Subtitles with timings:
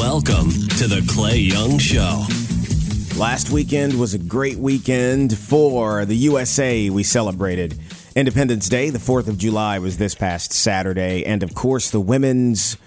[0.00, 2.24] Welcome to the Clay Young Show.
[3.20, 6.88] Last weekend was a great weekend for the USA.
[6.88, 7.78] We celebrated
[8.16, 8.88] Independence Day.
[8.88, 11.26] The 4th of July was this past Saturday.
[11.26, 12.78] And of course, the women's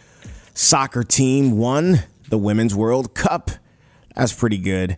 [0.55, 1.99] soccer team won
[2.29, 3.51] the Women's World Cup.
[4.15, 4.97] That's pretty good.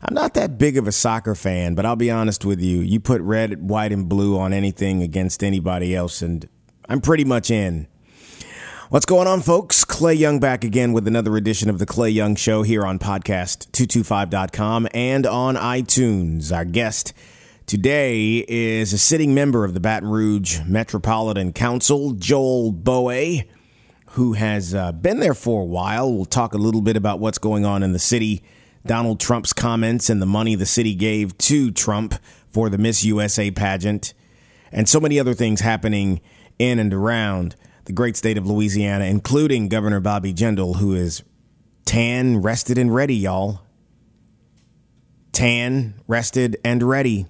[0.00, 2.78] I'm not that big of a soccer fan, but I'll be honest with you.
[2.78, 6.48] You put red, white, and blue on anything against anybody else, and
[6.88, 7.88] I'm pretty much in.
[8.92, 9.86] What's going on, folks?
[9.86, 14.86] Clay Young back again with another edition of The Clay Young Show here on podcast225.com
[14.92, 16.54] and on iTunes.
[16.54, 17.14] Our guest
[17.64, 23.48] today is a sitting member of the Baton Rouge Metropolitan Council, Joel Boé,
[24.08, 26.12] who has uh, been there for a while.
[26.12, 28.42] We'll talk a little bit about what's going on in the city,
[28.84, 32.16] Donald Trump's comments, and the money the city gave to Trump
[32.50, 34.12] for the Miss USA pageant,
[34.70, 36.20] and so many other things happening
[36.58, 41.22] in and around the great state of Louisiana, including Governor Bobby Jindal, who is
[41.84, 43.60] tan, rested, and ready, y'all.
[45.32, 47.26] Tan, rested, and ready.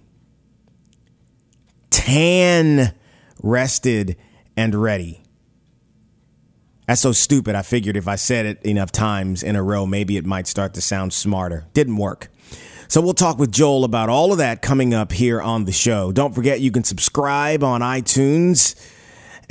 [1.91, 2.93] Tan,
[3.43, 4.17] rested,
[4.57, 5.23] and ready.
[6.87, 7.55] That's so stupid.
[7.55, 10.75] I figured if I said it enough times in a row, maybe it might start
[10.75, 11.67] to sound smarter.
[11.73, 12.29] Didn't work.
[12.89, 16.13] So we'll talk with Joel about all of that coming up here on the show.
[16.13, 18.75] Don't forget you can subscribe on iTunes.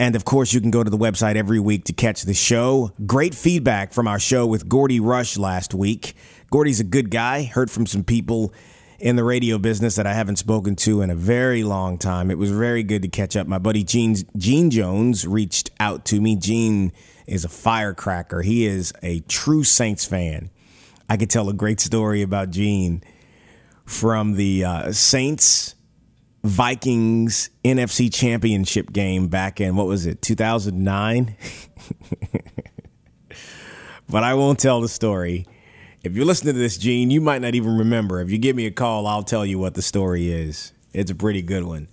[0.01, 2.91] And of course, you can go to the website every week to catch the show.
[3.05, 6.15] Great feedback from our show with Gordy Rush last week.
[6.49, 7.43] Gordy's a good guy.
[7.43, 8.51] Heard from some people
[8.97, 12.31] in the radio business that I haven't spoken to in a very long time.
[12.31, 13.45] It was very good to catch up.
[13.45, 16.35] My buddy Gene, Gene Jones reached out to me.
[16.35, 16.93] Gene
[17.27, 18.41] is a firecracker.
[18.41, 20.49] He is a true Saints fan.
[21.07, 23.03] I could tell a great story about Gene
[23.85, 25.75] from the uh, Saints
[26.43, 31.35] Vikings NFC Championship game back in what was it, 2009?
[34.09, 35.45] but I won't tell the story.
[36.03, 38.21] If you're listening to this, Gene, you might not even remember.
[38.21, 40.73] If you give me a call, I'll tell you what the story is.
[40.93, 41.87] It's a pretty good one.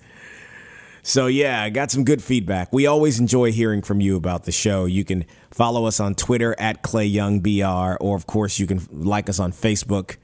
[1.03, 2.73] So, yeah, I got some good feedback.
[2.73, 4.87] We always enjoy hearing from you about the show.
[4.87, 9.39] You can follow us on Twitter at ClayYoungBR, or of course, you can like us
[9.39, 10.17] on Facebook.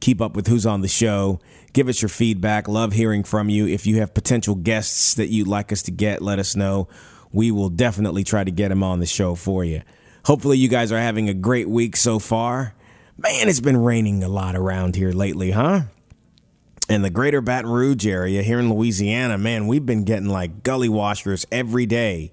[0.00, 1.40] Keep up with who's on the show.
[1.72, 2.66] Give us your feedback.
[2.66, 3.66] Love hearing from you.
[3.66, 6.88] If you have potential guests that you'd like us to get, let us know.
[7.32, 9.82] We will definitely try to get them on the show for you.
[10.24, 12.74] Hopefully, you guys are having a great week so far.
[13.16, 15.82] Man, it's been raining a lot around here lately, huh?
[16.88, 20.88] In the greater Baton Rouge area here in Louisiana, man, we've been getting like gully
[20.88, 22.32] washers every day.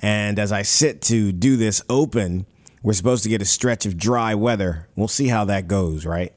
[0.00, 2.46] And as I sit to do this open,
[2.82, 4.88] we're supposed to get a stretch of dry weather.
[4.96, 6.32] We'll see how that goes, right?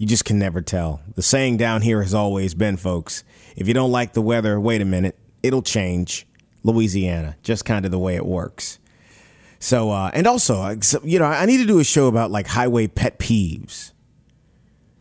[0.00, 1.02] You just can never tell.
[1.14, 3.22] The saying down here has always been, folks,
[3.54, 6.26] if you don't like the weather, wait a minute, it'll change.
[6.62, 8.78] Louisiana, just kind of the way it works.
[9.58, 10.74] So, uh, and also,
[11.04, 13.92] you know, I need to do a show about like highway pet peeves.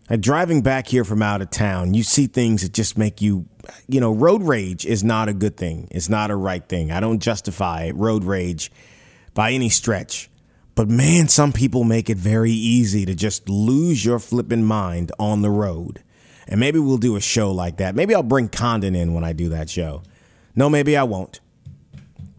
[0.10, 3.46] Like driving back here from out of town, you see things that just make you,
[3.88, 5.88] you know, road rage is not a good thing.
[5.92, 6.92] It's not a right thing.
[6.92, 8.70] I don't justify road rage
[9.34, 10.29] by any stretch.
[10.80, 15.42] But man, some people make it very easy to just lose your flipping mind on
[15.42, 16.02] the road.
[16.48, 17.96] And maybe we'll do a show like that.
[17.96, 20.04] Maybe I'll bring Condon in when I do that show.
[20.56, 21.42] No, maybe I won't.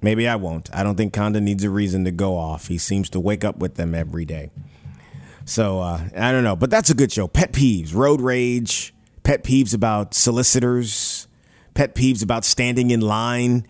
[0.01, 0.75] Maybe I won't.
[0.75, 2.69] I don't think Condon needs a reason to go off.
[2.69, 4.51] He seems to wake up with them every day.
[5.45, 7.29] So uh, I don't know, but that's a good show.
[7.29, 11.29] Pet peeves, road rage, pet peeves about solicitors,
[11.75, 13.67] pet peeves about standing in line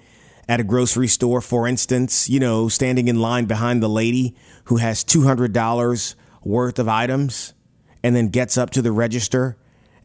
[0.50, 2.28] at a grocery store, for instance.
[2.28, 6.88] You know, standing in line behind the lady who has two hundred dollars worth of
[6.88, 7.54] items,
[8.02, 9.56] and then gets up to the register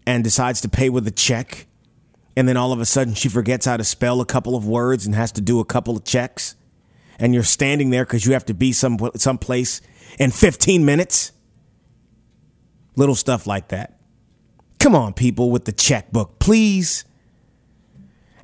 [0.08, 1.68] and decides to pay with a check,
[2.38, 5.06] and then all of a sudden she forgets how to spell a couple of words
[5.06, 6.56] and has to do a couple of checks,
[7.20, 9.82] and you're standing there because you have to be some someplace
[10.18, 11.34] in fifteen minutes
[12.96, 14.00] Little stuff like that.
[14.80, 17.04] Come on, people, with the checkbook, please.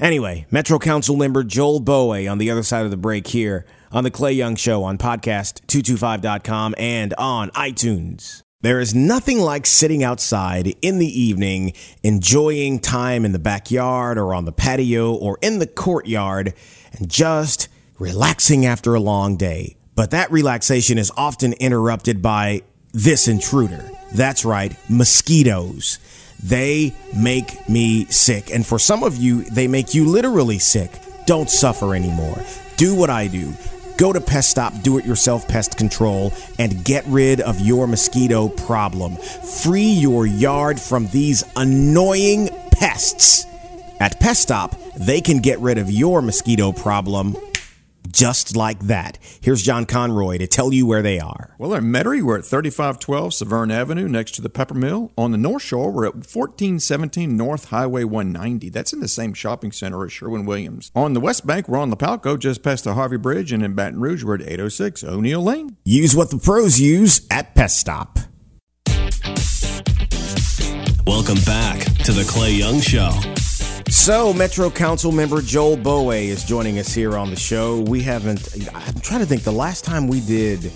[0.01, 4.03] Anyway, Metro Council member Joel Boé on the other side of the break here on
[4.03, 8.41] The Clay Young Show on podcast225.com and on iTunes.
[8.61, 14.33] There is nothing like sitting outside in the evening, enjoying time in the backyard or
[14.33, 16.55] on the patio or in the courtyard,
[16.93, 17.67] and just
[17.99, 19.77] relaxing after a long day.
[19.93, 23.87] But that relaxation is often interrupted by this intruder.
[24.13, 25.99] That's right, mosquitoes.
[26.43, 28.51] They make me sick.
[28.51, 30.91] And for some of you, they make you literally sick.
[31.25, 32.41] Don't suffer anymore.
[32.77, 33.53] Do what I do.
[33.97, 38.49] Go to Pest Stop Do It Yourself Pest Control and get rid of your mosquito
[38.49, 39.15] problem.
[39.15, 43.45] Free your yard from these annoying pests.
[43.99, 47.37] At Pest Stop, they can get rid of your mosquito problem
[48.09, 49.17] just like that.
[49.41, 51.55] Here's John Conroy to tell you where they are.
[51.57, 55.11] Well, in Metairie, we're at 3512 Severn Avenue next to the Pepper Mill.
[55.17, 58.69] On the North Shore, we're at 1417 North Highway 190.
[58.69, 60.91] That's in the same shopping center as Sherwin Williams.
[60.95, 63.99] On the West Bank, we're on Lapalco, just past the Harvey Bridge, and in Baton
[63.99, 65.77] Rouge, we're at 806 O'Neal Lane.
[65.83, 68.19] Use what the pros use at Pest Stop.
[71.07, 73.11] Welcome back to the Clay Young Show.
[73.91, 77.81] So, Metro Council member Joel Boé is joining us here on the show.
[77.81, 80.71] We haven't, I'm trying to think, the last time we did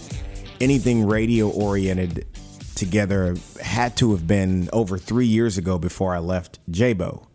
[0.59, 2.27] anything radio oriented
[2.75, 7.25] together had to have been over three years ago before I left JBO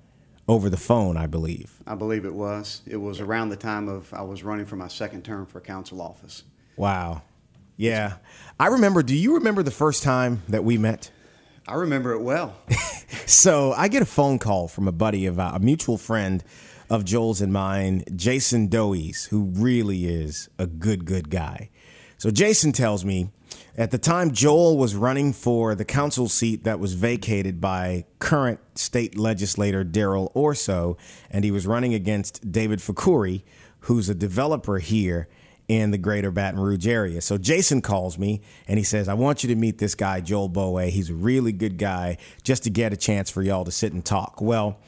[0.46, 1.72] over the phone, I believe.
[1.86, 2.82] I believe it was.
[2.86, 6.02] It was around the time of I was running for my second term for council
[6.02, 6.44] office.
[6.76, 7.22] Wow.
[7.78, 8.16] Yeah.
[8.60, 11.10] I remember, do you remember the first time that we met?
[11.70, 12.56] I remember it well.
[13.26, 16.42] So I get a phone call from a buddy of uh, a mutual friend
[16.88, 21.70] of Joel's and mine, Jason Doeys, who really is a good, good guy.
[22.18, 23.30] So Jason tells me
[23.76, 28.58] at the time Joel was running for the council seat that was vacated by current
[28.76, 30.98] state legislator Darrell Ourso,
[31.30, 33.42] and he was running against David Fakuri,
[33.80, 35.28] who's a developer here
[35.70, 37.20] in the greater Baton Rouge area.
[37.20, 40.50] So Jason calls me and he says, I want you to meet this guy, Joel
[40.50, 40.88] Boé.
[40.88, 44.04] He's a really good guy, just to get a chance for y'all to sit and
[44.04, 44.40] talk.
[44.40, 44.80] Well,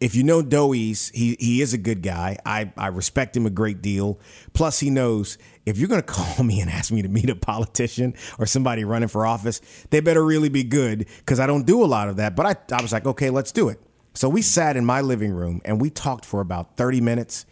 [0.00, 2.36] if you know Doeys, he, he is a good guy.
[2.44, 4.20] I, I respect him a great deal.
[4.52, 7.34] Plus, he knows if you're going to call me and ask me to meet a
[7.34, 11.82] politician or somebody running for office, they better really be good because I don't do
[11.82, 12.36] a lot of that.
[12.36, 13.80] But I, I was like, okay, let's do it.
[14.12, 17.46] So we sat in my living room and we talked for about 30 minutes.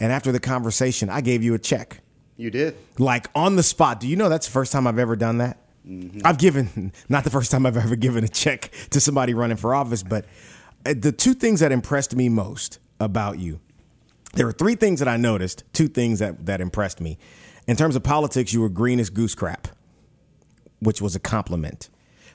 [0.00, 2.00] And after the conversation, I gave you a check
[2.36, 2.76] You did.
[2.98, 4.00] like on the spot.
[4.00, 5.58] Do you know that's the first time I've ever done that?
[6.24, 9.74] I've given, not the first time I've ever given a check to somebody running for
[9.74, 10.24] office, but
[10.86, 13.60] uh, the two things that impressed me most about you,
[14.34, 17.18] there were three things that I noticed, two things that, that impressed me.
[17.66, 19.68] In terms of politics, you were green as goose crap,
[20.80, 21.90] which was a compliment.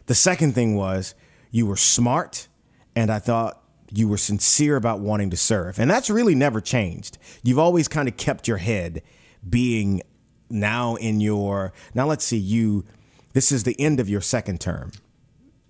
[0.05, 1.15] The second thing was
[1.51, 2.47] you were smart,
[2.95, 3.61] and I thought
[3.91, 5.79] you were sincere about wanting to serve.
[5.79, 7.17] And that's really never changed.
[7.43, 9.01] You've always kind of kept your head
[9.49, 10.01] being
[10.49, 12.85] now in your, now let's see, you,
[13.33, 14.91] this is the end of your second term.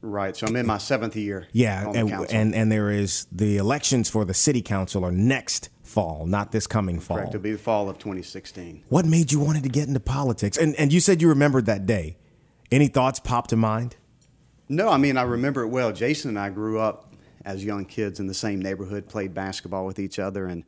[0.01, 0.37] Right.
[0.37, 1.47] So I'm in my seventh year.
[1.51, 6.25] Yeah, and, and and there is the elections for the city council are next fall,
[6.25, 7.17] not this coming fall.
[7.17, 7.29] Correct.
[7.29, 8.83] It'll be the fall of 2016.
[8.89, 10.57] What made you wanted to get into politics?
[10.57, 12.17] And and you said you remembered that day.
[12.71, 13.95] Any thoughts pop to mind?
[14.69, 15.91] No, I mean I remember it well.
[15.91, 17.11] Jason and I grew up
[17.43, 20.63] as young kids in the same neighborhood, played basketball with each other, and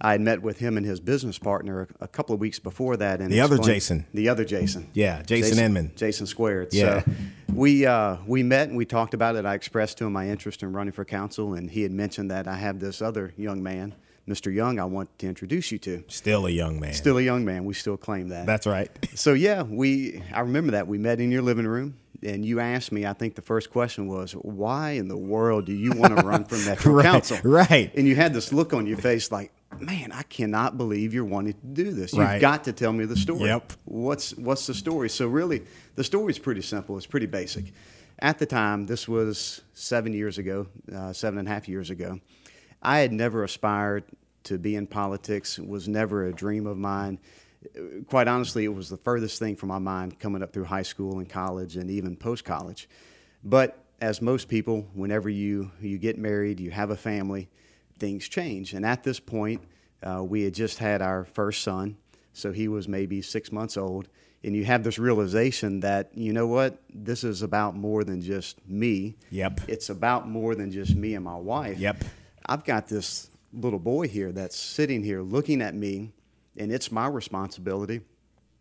[0.00, 2.96] I had met with him and his business partner a, a couple of weeks before
[2.98, 3.20] that.
[3.20, 4.06] And The other Jason.
[4.12, 5.92] the other Jason, Yeah, Jason Inman.
[5.96, 6.72] Jason Squared.
[6.72, 7.02] Yeah.
[7.02, 7.10] So
[7.52, 9.46] we uh, we met and we talked about it.
[9.46, 12.48] I expressed to him my interest in running for council, and he had mentioned that
[12.48, 13.94] I have this other young man,
[14.28, 14.52] Mr.
[14.52, 16.02] Young, I want to introduce you to.
[16.08, 16.94] Still a young man.
[16.94, 17.64] Still a young man.
[17.64, 18.46] We still claim that.
[18.46, 18.90] That's right.
[19.16, 22.90] So yeah, we I remember that we met in your living room, and you asked
[22.90, 23.06] me.
[23.06, 26.44] I think the first question was, "Why in the world do you want to run
[26.44, 27.92] for Metro Right, Council?" right.
[27.94, 31.52] And you had this look on your face, like, "Man, I cannot believe you're wanting
[31.54, 32.12] to do this.
[32.12, 32.40] You've Right.
[32.40, 33.44] got to tell me the story.
[33.44, 33.72] Yep.
[33.84, 35.62] What's what's the story?" So really,
[35.96, 36.96] the story's pretty simple.
[36.96, 37.66] It's pretty basic.
[38.18, 42.20] At the time, this was seven years ago, uh, seven and a half years ago.
[42.84, 44.04] I had never aspired
[44.44, 45.58] to be in politics.
[45.58, 47.18] It was never a dream of mine.
[48.08, 51.18] Quite honestly, it was the furthest thing from my mind coming up through high school
[51.18, 52.88] and college and even post college.
[53.42, 57.48] But as most people, whenever you, you get married, you have a family,
[57.98, 58.74] things change.
[58.74, 59.62] And at this point,
[60.02, 61.96] uh, we had just had our first son,
[62.34, 64.08] so he was maybe six months old.
[64.42, 68.58] And you have this realization that, you know what, this is about more than just
[68.68, 69.16] me.
[69.30, 69.62] Yep.
[69.68, 71.78] It's about more than just me and my wife.
[71.78, 72.04] Yep.
[72.46, 76.12] I've got this little boy here that's sitting here looking at me,
[76.56, 78.00] and it's my responsibility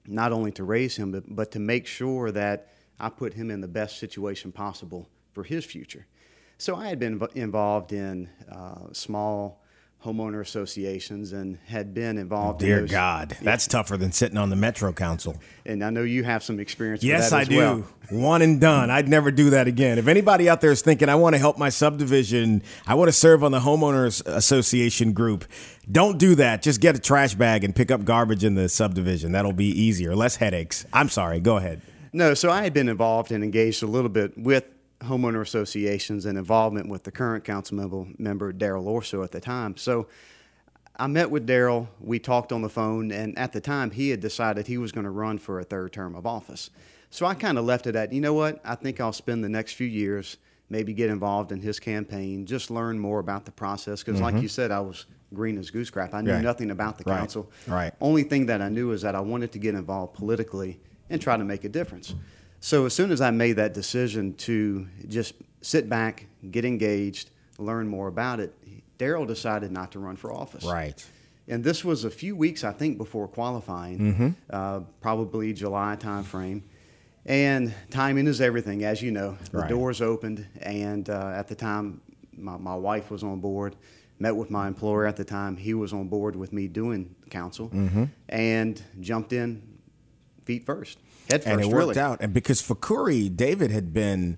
[0.06, 2.68] not only to raise him, but, but to make sure that
[3.00, 6.06] I put him in the best situation possible for his future.
[6.58, 9.62] So I had been inv- involved in uh, small
[10.03, 12.91] homeowner associations and had been involved in Dear those.
[12.91, 15.38] God, that's tougher than sitting on the Metro Council.
[15.65, 17.57] And I know you have some experience Yes, with that I do.
[17.57, 17.83] well.
[18.10, 18.91] One and done.
[18.91, 19.98] I'd never do that again.
[19.98, 23.13] If anybody out there is thinking, I want to help my subdivision, I want to
[23.13, 25.45] serve on the homeowners association group,
[25.89, 26.62] don't do that.
[26.62, 29.31] Just get a trash bag and pick up garbage in the subdivision.
[29.31, 30.86] That'll be easier, less headaches.
[30.91, 31.39] I'm sorry.
[31.39, 31.81] Go ahead.
[32.12, 34.65] No, so I had been involved and engaged a little bit with
[35.03, 39.75] homeowner associations and involvement with the current council member, member Darrell Ourso at the time.
[39.77, 40.07] So
[40.98, 41.89] I met with Darrell.
[42.00, 45.05] We talked on the phone, and at the time, he had decided he was going
[45.05, 46.69] to run for a third term of office.
[47.10, 48.60] So I kind of left it at, you know what?
[48.65, 50.38] I think I'll spend the next few years
[50.69, 54.03] maybe get involved in his campaign, just learn more about the process.
[54.03, 56.13] Because, like you said, I was green as goose crap.
[56.13, 56.36] I knew Mm-hmm.
[56.38, 56.43] Right.
[56.43, 57.19] nothing about the Right.
[57.19, 57.51] council.
[57.67, 57.93] Right.
[58.01, 60.79] Only thing that I knew is that I wanted to get involved politically
[61.10, 62.15] and try to make a difference.
[62.65, 67.89] So as soon as I made that decision to just sit back, get engaged, learn
[67.89, 68.53] more about it,
[68.98, 70.63] Darrell decided not to run for office.
[70.63, 71.05] Right.
[71.50, 74.29] And this was a few weeks, I think, before qualifying, Mm-hmm.
[74.50, 76.62] uh, probably July timeframe.
[77.25, 79.38] And timing is everything, as you know.
[79.51, 79.70] The Right.
[79.70, 82.00] doors opened, and uh, at the time,
[82.38, 83.75] my, my wife was on board.
[84.20, 85.58] Met with my employer at the time.
[85.58, 88.05] He was on board with me doing council, Mm-hmm.
[88.29, 89.62] and jumped in
[90.46, 91.00] feet first,
[91.30, 91.48] head first.
[91.48, 92.00] and it worked really.
[92.00, 92.20] out.
[92.22, 94.38] And because for Curry, David had been,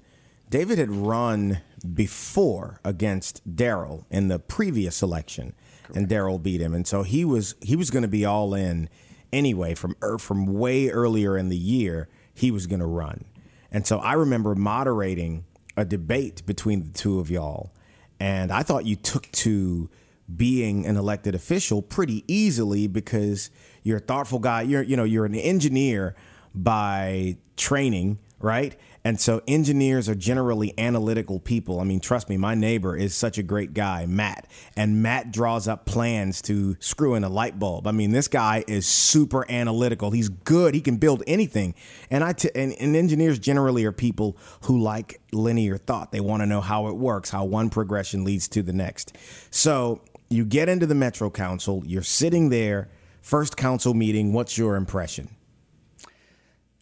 [0.49, 1.61] David had run
[1.93, 5.53] before against Darrell in the previous election,
[5.93, 8.89] and Darrell beat him, and so he was he was going to be all in
[9.31, 12.09] anyway from er, from way earlier in the year.
[12.33, 13.25] He was going to run,
[13.71, 15.45] and so I remember moderating
[15.77, 17.73] a debate between the two of y'all,
[18.19, 19.89] and I thought you took to
[20.33, 23.51] being an elected official pretty easily because
[23.83, 24.63] you're a thoughtful guy.
[24.63, 26.15] You're you know you're an engineer
[26.55, 28.75] by training, right?
[29.03, 31.79] And so engineers are generally analytical people.
[31.79, 34.47] I mean, trust me, my neighbor is such a great guy, Matt.
[34.75, 37.85] And Matt draws up plans to screw in a light bulb.
[37.85, 40.09] I mean, this guy is super analytical.
[40.09, 40.73] He's good.
[40.73, 41.75] He can build anything.
[42.09, 46.11] And I t- and, and engineers generally are people who like linear thought.
[46.11, 49.15] They want to know how it works, how one progression leads to the next.
[49.51, 52.89] So you get into the Metro Council, you're sitting there,
[53.21, 54.33] first council meeting.
[54.33, 55.34] What's your impression?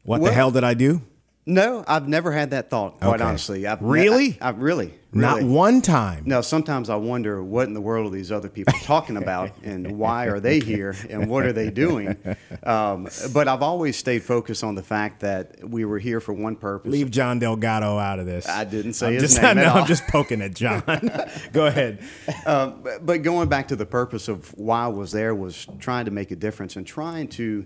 [0.04, 1.02] What the hell did I do?
[1.46, 3.02] No, I've never had that thought.
[3.02, 3.24] Quite Okay.
[3.26, 4.38] honestly, I've, Really?
[4.40, 5.50] I, I really, Not really.
[5.50, 6.24] one time.
[6.26, 9.98] No, sometimes I wonder what in the world are these other people talking about, and
[10.00, 12.16] why are they here, and what are they doing?
[12.64, 16.56] Um, but I've always stayed focused on the fact that we were here for one
[16.56, 16.90] purpose.
[16.94, 18.48] Leave John Delgado out of this.
[18.48, 19.78] I didn't say I'm his just, name no, at all.
[19.80, 20.82] I'm just poking at John.
[21.52, 22.02] Go ahead.
[22.46, 26.12] Um, but going back to the purpose of why I was there was trying to
[26.12, 27.66] make a difference and trying to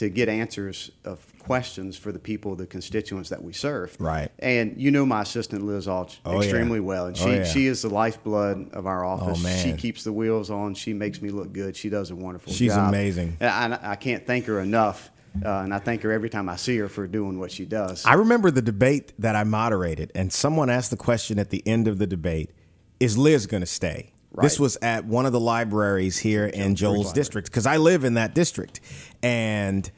[0.00, 3.96] to get answers of questions for the people, the constituents that we serve.
[3.98, 4.30] Right.
[4.38, 6.38] And you know my assistant Liz Alch Oh, yeah.
[6.40, 7.44] extremely well, and Oh, she yeah.
[7.44, 9.42] she is the lifeblood of our office.
[9.42, 9.64] man.
[9.64, 10.74] She keeps the wheels on.
[10.74, 11.76] She makes me look good.
[11.76, 12.88] She does a wonderful She's job.
[12.88, 13.36] amazing.
[13.40, 15.10] And I, I can't thank her enough.
[15.44, 18.04] Uh, and I thank her every time I see her for doing what she does.
[18.04, 21.86] I remember the debate that I moderated, and someone asked the question at the end
[21.86, 22.50] of the debate
[22.98, 24.12] Is Liz going to stay?
[24.38, 28.14] This was at one of the libraries here in Joel's district because I live in
[28.14, 28.80] that district.
[29.22, 29.90] And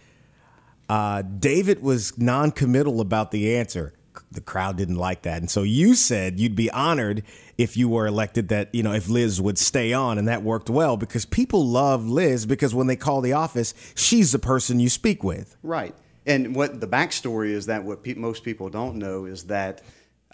[0.88, 3.92] uh, David was non committal about the answer.
[4.30, 5.38] The crowd didn't like that.
[5.38, 7.22] And so you said you'd be honored
[7.58, 10.18] if you were elected that, you know, if Liz would stay on.
[10.18, 14.32] And that worked well because people love Liz because when they call the office, she's
[14.32, 15.56] the person you speak with.
[15.62, 15.94] Right.
[16.26, 19.82] And what the backstory is that what pe- most people don't know is that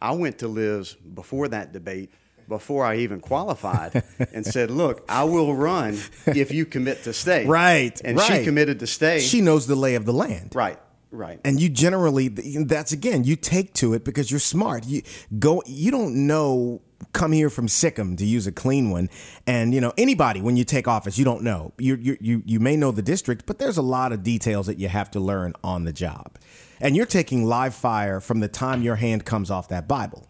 [0.00, 2.12] I went to Liz before that debate,
[2.48, 4.02] before I even qualified,
[4.32, 8.38] and said, "Look, I will run if you commit to stay." Right, And right.
[8.38, 9.20] she committed to stay.
[9.20, 10.54] She knows the lay of the land.
[10.54, 10.78] right.
[11.10, 11.40] Right.
[11.42, 15.00] and you generally that's again you take to it because you're smart you
[15.38, 16.82] go you don't know
[17.14, 19.08] come here from Sikkim to use a clean one
[19.46, 22.60] and you know anybody when you take office you don't know you you you, you
[22.60, 25.54] may know the district but there's a lot of details that you have to learn
[25.64, 26.36] on the job
[26.78, 30.26] and you're taking live fire from the time your hand comes off that bible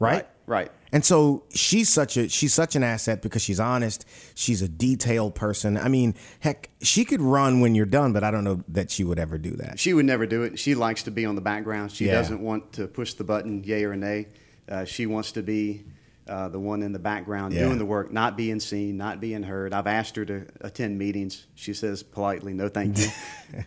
[0.00, 0.28] right Right.
[0.48, 0.70] Right.
[0.92, 4.06] and so she's such a she's such an asset because she's honest.
[4.34, 5.76] She's a detailed person.
[5.76, 9.04] I mean, heck, she could run when you're done, but I don't know that she
[9.04, 9.78] would ever do that.
[9.78, 10.58] She would never do it.
[10.58, 11.92] She likes to be on the background.
[11.92, 12.12] She Yeah.
[12.14, 14.28] doesn't want to push the button, yay or nay.
[14.68, 15.84] Uh, she wants to be
[16.26, 17.64] uh, the one in the background Yeah.
[17.64, 19.72] doing the work, not being seen, not being heard.
[19.74, 21.46] I've asked her to attend meetings.
[21.54, 23.08] She says politely, "No, thank you."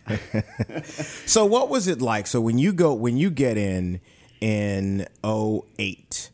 [1.26, 2.26] So what was it like?
[2.26, 4.00] So when you go when you get in
[4.40, 6.30] in 08,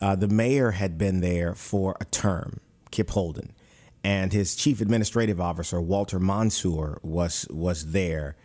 [0.00, 2.60] uh, the mayor had been there for a term,
[2.90, 3.52] Kip Holden,
[4.02, 8.36] and his chief administrative officer Walter Monsour was was there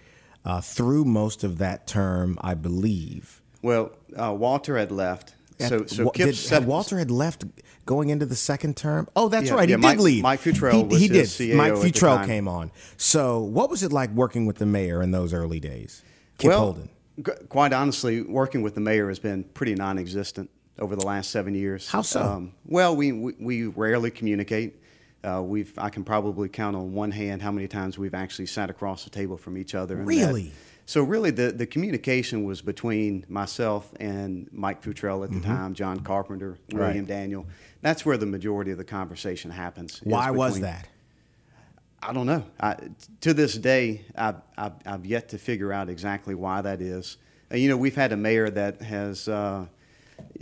[0.46, 3.42] uh, through most of that term, I believe.
[3.62, 7.44] well, uh, Walter had left, so so did, had Walter had left
[7.86, 9.08] going into the second term.
[9.16, 9.68] Oh, that's Yeah, right.
[9.68, 10.24] yeah, he Mike- did leave.
[10.24, 11.26] Mike Futrell He, he did.
[11.26, 12.72] CAO Mike Futrell came on.
[12.98, 16.04] So, what was it like working with the mayor in those early days?
[16.38, 16.90] Kip well, Holden.
[17.18, 21.54] g- quite honestly, working with the mayor has been pretty non-existent over the last seven
[21.56, 21.90] years.
[21.90, 22.22] How so?
[22.22, 24.76] Um, well, we, we we rarely communicate.
[25.24, 28.70] Uh, we've I can probably count on one hand how many times we've actually sat
[28.70, 29.98] across the table from each other.
[29.98, 30.08] and.
[30.08, 30.52] Really?
[30.86, 35.48] So really, the, the communication was between myself and Mike Futrell at the Mm-hmm.
[35.56, 37.46] time, John Carpenter, William Daniel.
[37.84, 40.00] That's where the majority of the conversation happens.
[40.04, 40.88] Why was that?
[42.02, 42.44] I don't know.
[42.60, 42.78] I,
[43.22, 47.18] to this day, I've, I've, I've yet to figure out exactly why that is.
[47.52, 49.68] Uh, you know, we've had a mayor that has, uh,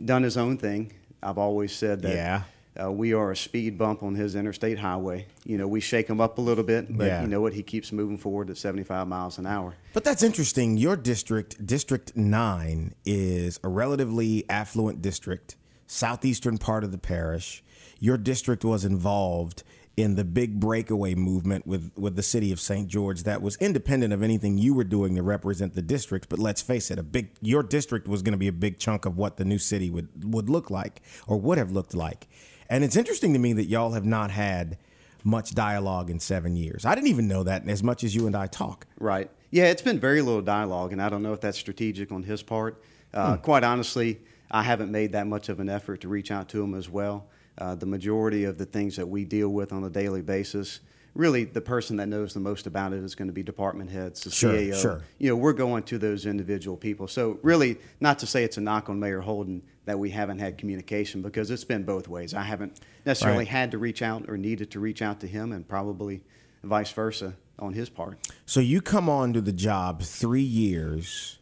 [0.04, 0.92] done his own thing.
[1.22, 2.44] I've always said that Yeah.
[2.84, 5.26] uh, we are a speed bump on his interstate highway.
[5.46, 7.22] You know, we shake him up a little bit, but Yeah.
[7.22, 7.54] you know what?
[7.54, 9.76] He keeps moving forward at 75 miles an hour.
[9.94, 10.78] But that's interesting.
[10.78, 15.56] Your district, District 9, is a relatively affluent district,
[15.88, 17.64] southeastern part of the parish.
[18.00, 19.64] Your district was involved
[19.98, 22.88] in the big breakaway movement with, with the city of St.
[22.88, 26.30] George that was independent of anything you were doing to represent the district.
[26.30, 29.06] But let's face it, a big your district was going to be a big chunk
[29.06, 32.28] of what the new city would, would look like or would have looked like.
[32.70, 34.78] And it's interesting to me that y'all have not had
[35.24, 36.86] much dialogue in seven years.
[36.86, 38.86] I didn't even know that as much as you and I talk.
[39.00, 39.32] Right.
[39.50, 42.44] Yeah, it's been very little dialogue, and I don't know if that's strategic on his
[42.44, 42.84] part.
[43.14, 44.20] Uh, Quite honestly,
[44.52, 47.28] I haven't made that much of an effort to reach out to him as well.
[47.58, 50.80] Uh, the majority of the things that we deal with on a daily basis,
[51.16, 54.24] really, the person that knows the most about it is going to be department heads,
[54.24, 54.80] the Sure, CAO.
[54.82, 55.04] sure.
[55.18, 57.08] You know, we're going to those individual people.
[57.08, 60.58] So, really, not to say it's a knock on Mayor Holden that we haven't had
[60.60, 62.34] communication because it's been both ways.
[62.36, 63.48] I haven't necessarily Right.
[63.48, 66.22] had to reach out or needed to reach out to him, and probably
[66.64, 68.20] vice versa on his part.
[68.46, 71.40] So you come on to the job three years.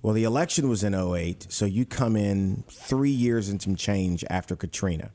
[0.00, 4.24] Well, the election was in 08, so you come in three years and some change
[4.30, 5.10] after Katrina.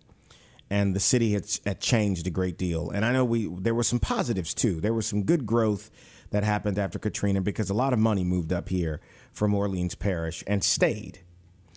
[0.70, 2.90] And the city had, had changed a great deal.
[2.90, 4.82] And I know we there were some positives too.
[4.82, 5.90] There was some good growth
[6.32, 9.00] that happened after Katrina because a lot of money moved up here
[9.32, 11.20] from Orleans Parish and stayed.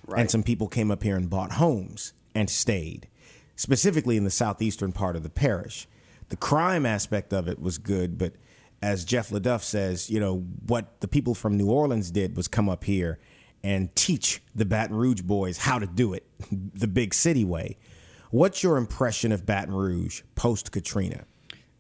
[0.06, 0.22] Right.
[0.22, 3.06] And some people came up here and bought homes and stayed,
[3.54, 5.86] specifically in the southeastern part of the parish.
[6.30, 8.34] The crime aspect of it was good, but
[8.82, 12.68] as Jeff LeDuff says, you know, what the people from New Orleans did was come
[12.68, 13.18] up here
[13.62, 17.76] and teach the Baton Rouge boys how to do it the big city way.
[18.30, 21.24] What's your impression of Baton Rouge post Katrina?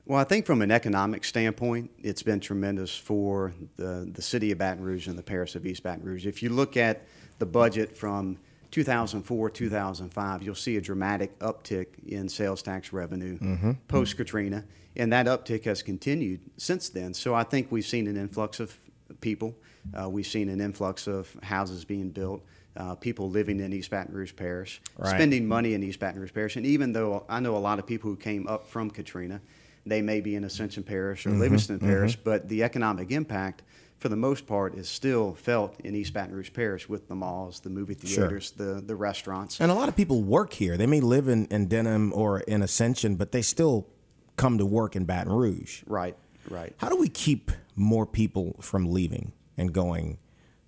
[0.04, 4.58] Well, I think from an economic standpoint, it's been tremendous for the, the city of
[4.58, 6.26] Baton Rouge and the parish of East Baton Rouge.
[6.26, 7.06] If you look at
[7.38, 8.36] the budget from
[8.72, 13.38] 2004 2005, you'll see a dramatic uptick in sales tax revenue
[13.86, 14.64] post Katrina,
[14.96, 17.14] and that uptick has continued since then.
[17.14, 18.76] So I think we've seen an influx of
[19.20, 19.54] people.
[19.94, 22.42] Uh, we've seen an influx of houses being built,
[22.80, 25.10] uh, people living in East Baton Rouge Parish, Right.
[25.10, 26.56] spending money in East Baton Rouge Parish.
[26.56, 29.40] And even though I know a lot of people who came up from Katrina,
[29.84, 33.62] they may be in Ascension Parish or Livingston Parish, but the economic impact,
[33.98, 37.60] for the most part, is still felt in East Baton Rouge Parish with the malls,
[37.60, 38.24] the movie Sure.
[38.28, 39.60] theaters, the, the restaurants.
[39.60, 40.76] And a lot of people work here.
[40.78, 43.86] They may live in, in Denham or in Ascension, but they still
[44.36, 45.82] come to work in Baton Rouge.
[45.86, 46.16] Right,
[46.48, 46.72] right.
[46.78, 50.18] How do we keep more people from leaving and going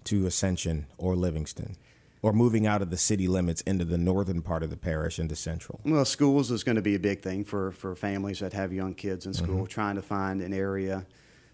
[0.04, 1.76] to Ascension or Livingston
[2.22, 5.34] or moving out of the city limits into the northern part of the parish into
[5.36, 5.80] central?
[5.84, 8.94] Well, schools is going to be a big thing for, for families that have young
[8.94, 11.04] kids in school, trying to find an area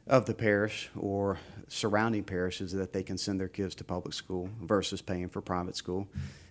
[0.06, 4.48] of the parish or surrounding parishes that they can send their kids to public school
[4.62, 6.06] versus paying for private school.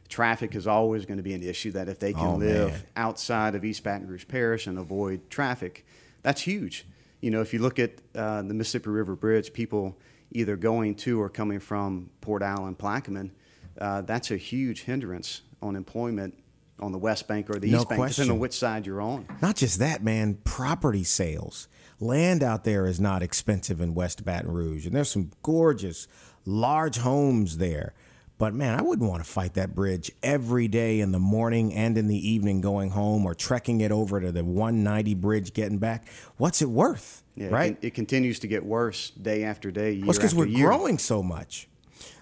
[0.10, 2.82] Traffic is always going to be an issue that if they can Oh, live man.
[2.96, 5.86] outside of East Baton Rouge Parish and avoid traffic,
[6.24, 6.86] that's huge.
[7.20, 9.98] You know, if you look at uh, the Mississippi River Bridge, people
[10.32, 13.32] either going to or coming from Port Allen, Plaquemine,
[13.80, 16.34] uh, that's a huge hindrance on employment
[16.80, 18.24] on the West Bank or the No East Bank, question.
[18.24, 19.26] depending on which side you're on.
[19.42, 21.68] Not just that, man, property sales.
[22.00, 26.08] Land out there is not expensive in West Baton Rouge, and there's some gorgeous,
[26.46, 27.94] large homes there.
[28.38, 31.98] But man, I wouldn't want to fight that bridge every day in the morning and
[31.98, 36.08] in the evening going home or trekking it over to the 190 bridge getting back.
[36.38, 37.24] What's it worth?
[37.36, 37.72] Yeah, right?
[37.82, 40.68] It, it continues to get worse day after day, year Well, it's because we're year.
[40.68, 41.68] growing so much.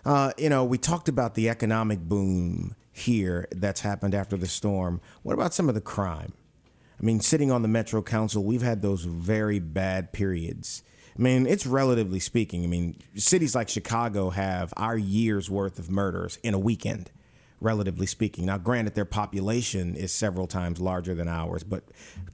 [0.05, 5.01] Uh, you know, we talked about the economic boom here that's happened after the storm.
[5.23, 6.33] What about some of the crime?
[6.99, 10.81] I mean, sitting on the Metro Council, we've had those very bad periods.
[11.17, 12.63] I mean, it's relatively speaking.
[12.63, 17.11] I mean, cities like Chicago have our year's worth of murders in a weekend,
[17.61, 18.45] relatively speaking.
[18.45, 21.83] Now, granted, their population is several times larger than ours, but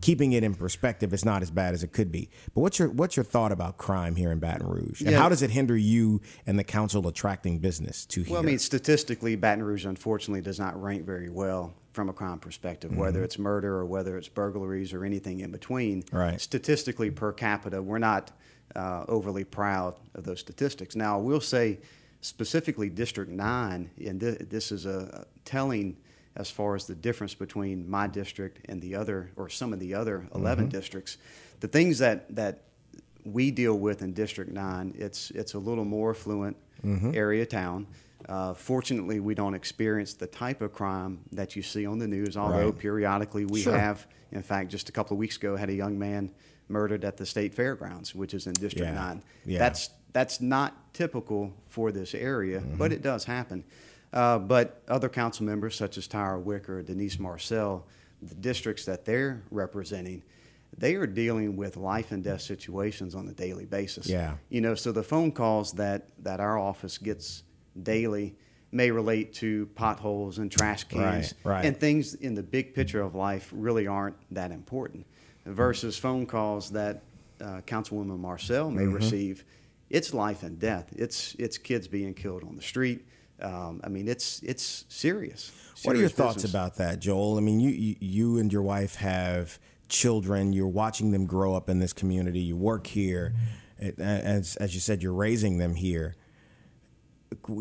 [0.02, 2.30] keeping it in perspective, it's not as bad as it could be.
[2.54, 5.20] But what's your what's your thought about crime here in Baton Rouge, and Yeah.
[5.20, 8.34] how does it hinder you and the council attracting business to here?
[8.34, 12.40] Well, I mean, statistically, Baton Rouge unfortunately does not rank very well from a crime
[12.40, 16.04] perspective, whether it's murder or whether it's burglaries or anything in between.
[16.12, 16.40] Right.
[16.40, 18.32] Statistically, per capita, we're not
[18.76, 20.96] uh, overly proud of those statistics.
[20.96, 21.80] Now, I will say
[22.22, 25.98] specifically District 9, and th- this is a telling
[26.38, 29.94] as far as the difference between my district and the other, or some of the
[29.94, 31.18] other 11 districts.
[31.60, 32.62] The things that, that
[33.26, 36.56] we deal with in District 9, it's, it's a little more affluent
[37.14, 37.86] area town.
[38.30, 42.38] Uh, fortunately, we don't experience the type of crime that you see on the news,
[42.38, 42.78] although Right.
[42.78, 43.78] periodically we Sure.
[43.78, 44.08] have.
[44.32, 46.32] In fact, just a couple of weeks ago, had a young man
[46.70, 48.94] murdered at the state fairgrounds, which is in District Yeah.
[48.94, 49.24] 9.
[49.46, 49.60] Yeah.
[49.60, 52.78] That's, that's not typical for this area, Mm-hmm.
[52.78, 53.64] but it does happen.
[54.14, 57.86] Uh, but other council members, such as Tara Wicker, Denise Marcelle,
[58.22, 60.22] the districts that they're representing,
[60.78, 64.08] they are dealing with life and death situations on a daily basis.
[64.08, 64.36] Yeah.
[64.50, 67.44] You know, so the phone calls that, that our office gets
[67.84, 68.36] daily
[68.74, 71.66] may relate to potholes and trash cans Right, right.
[71.66, 75.06] and things in the big picture of life really aren't that important
[75.46, 77.02] versus phone calls that
[77.42, 78.94] uh, Councilwoman Marcelle may Mm-hmm.
[78.94, 79.44] receive.
[79.92, 80.94] It's life and death.
[80.96, 83.06] It's it's kids being killed on the street.
[83.42, 85.52] Um, I mean, it's it's serious.
[85.84, 87.38] What are your Serious thoughts about that, Joel?
[87.38, 90.54] I mean, you, you you and your wife have children.
[90.54, 92.40] You're watching them grow up in this community.
[92.40, 93.34] You work here,
[94.00, 96.16] as as you said, you're raising them here.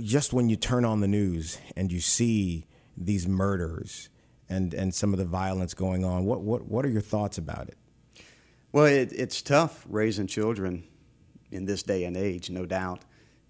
[0.00, 2.66] Just when you turn on the news and you see
[2.96, 4.08] these murders
[4.48, 7.68] and and some of the violence going on, what what what are your thoughts about
[7.68, 7.78] it?
[8.70, 10.84] Well, it, it's tough raising children
[11.50, 13.00] in this day and age, no doubt.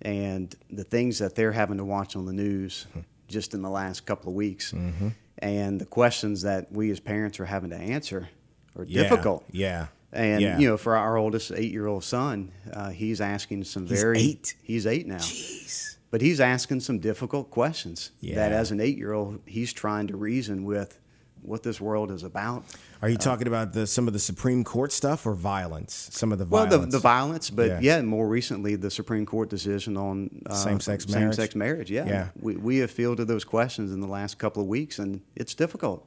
[0.02, 2.86] And the things that they're having to watch on the news
[3.28, 5.08] just in the last couple of weeks, Mm-hmm.
[5.38, 8.28] and the questions that we as parents are having to answer
[8.76, 9.44] are Yeah, difficult.
[9.50, 9.86] Yeah.
[10.12, 10.58] And yeah.
[10.58, 14.54] you know, for our oldest eight-year-old son, uh, he's asking some He's very eight?
[14.62, 15.96] He's eight now, Jeez.
[16.10, 20.98] but he's asking some difficult questions that, as an eight-year-old, he's trying to reason with
[21.42, 22.64] what this world is about.
[23.02, 26.08] Are you talking about the some of the Supreme Court stuff or violence?
[26.12, 27.80] Some of the Well, the, the violence, but Yeah.
[27.80, 28.02] yeah.
[28.02, 31.34] more recently, the Supreme Court decision on uh, Same-sex marriage?
[31.36, 32.06] Same-sex marriage, yeah.
[32.06, 32.28] Yeah.
[32.40, 36.06] We, we have fielded those questions in the last couple of weeks, and it's difficult.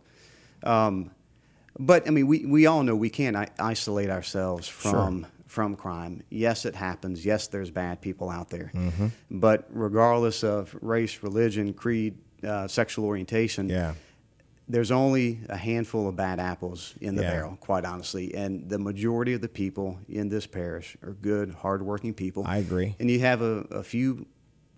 [0.63, 1.12] Um,
[1.80, 6.24] but I mean, we, we all know we can't I- isolate ourselves from from crime.
[6.32, 7.24] Yes, it happens.
[7.24, 8.72] Yes, there's bad people out there.
[8.74, 9.08] Mm-hmm.
[9.30, 13.93] But regardless of race, religion, creed, uh, sexual orientation, Yeah.
[14.67, 17.32] There's only a handful of bad apples in the Yeah.
[17.32, 18.34] barrel, quite honestly.
[18.34, 22.43] And the majority of the people in this parish are good, hardworking people.
[22.47, 22.95] I agree.
[22.99, 24.26] And you have a, a few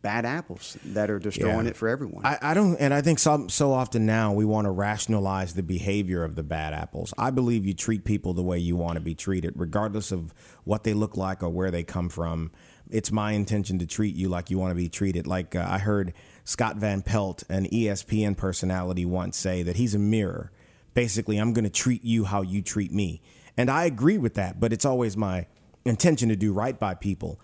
[0.02, 1.71] bad apples that are destroying Yeah.
[1.71, 2.26] it for everyone.
[2.26, 5.63] I, I don't, and I think so, so often now we want to rationalize the
[5.63, 7.12] behavior of the bad apples.
[7.17, 10.84] I believe you treat people the way you want to be treated, regardless of what
[10.84, 12.52] they look like or where they come from.
[12.89, 15.26] It's my intention to treat you like you want to be treated.
[15.26, 16.13] Like uh, I heard
[16.46, 20.52] Scott Van Pelt, an ESPN personality, once say that he's a mirror.
[20.94, 23.22] Basically, I'm going to treat you how you treat me.
[23.58, 25.48] And I agree with that, but it's always my
[25.84, 27.42] intention to do right by people.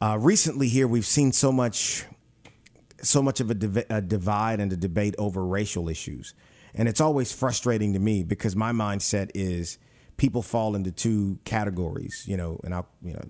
[0.00, 2.06] Uh, recently, here we've seen so much
[3.02, 6.34] so much of a, div- a divide and a debate over racial issues.
[6.74, 9.78] And it's always frustrating to me because my mindset is
[10.18, 13.22] people fall into two categories, you know, and I, you know,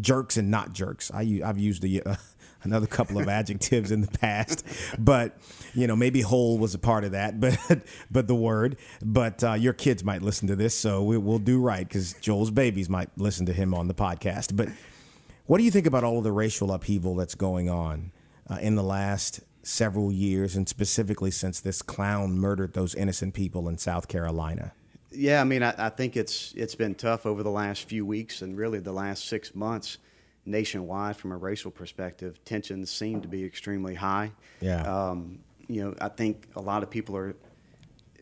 [0.00, 1.10] jerks and not jerks.
[1.10, 2.16] I, have used the uh,
[2.62, 4.64] another couple of adjectives in the past,
[4.98, 5.36] but
[5.74, 8.76] you know, maybe whole was a part of that, but but the word.
[9.02, 12.50] But uh, your kids might listen to this, so we, we'll do right because Joel's
[12.50, 14.56] babies might listen to him on the podcast.
[14.56, 14.68] But
[15.46, 18.12] what do you think about all of the racial upheaval that's going on
[18.48, 23.68] uh, in the last several years, and specifically since this clown murdered those innocent people
[23.68, 24.72] in South Carolina?
[25.12, 28.42] Yeah, I mean, I, I think it's it's been tough over the last few weeks
[28.42, 29.98] and really the last six months
[30.46, 32.42] nationwide from a racial perspective.
[32.44, 34.32] Tensions seem to be extremely high.
[34.60, 34.82] Yeah.
[34.82, 37.36] Um, you know, I think a lot of people are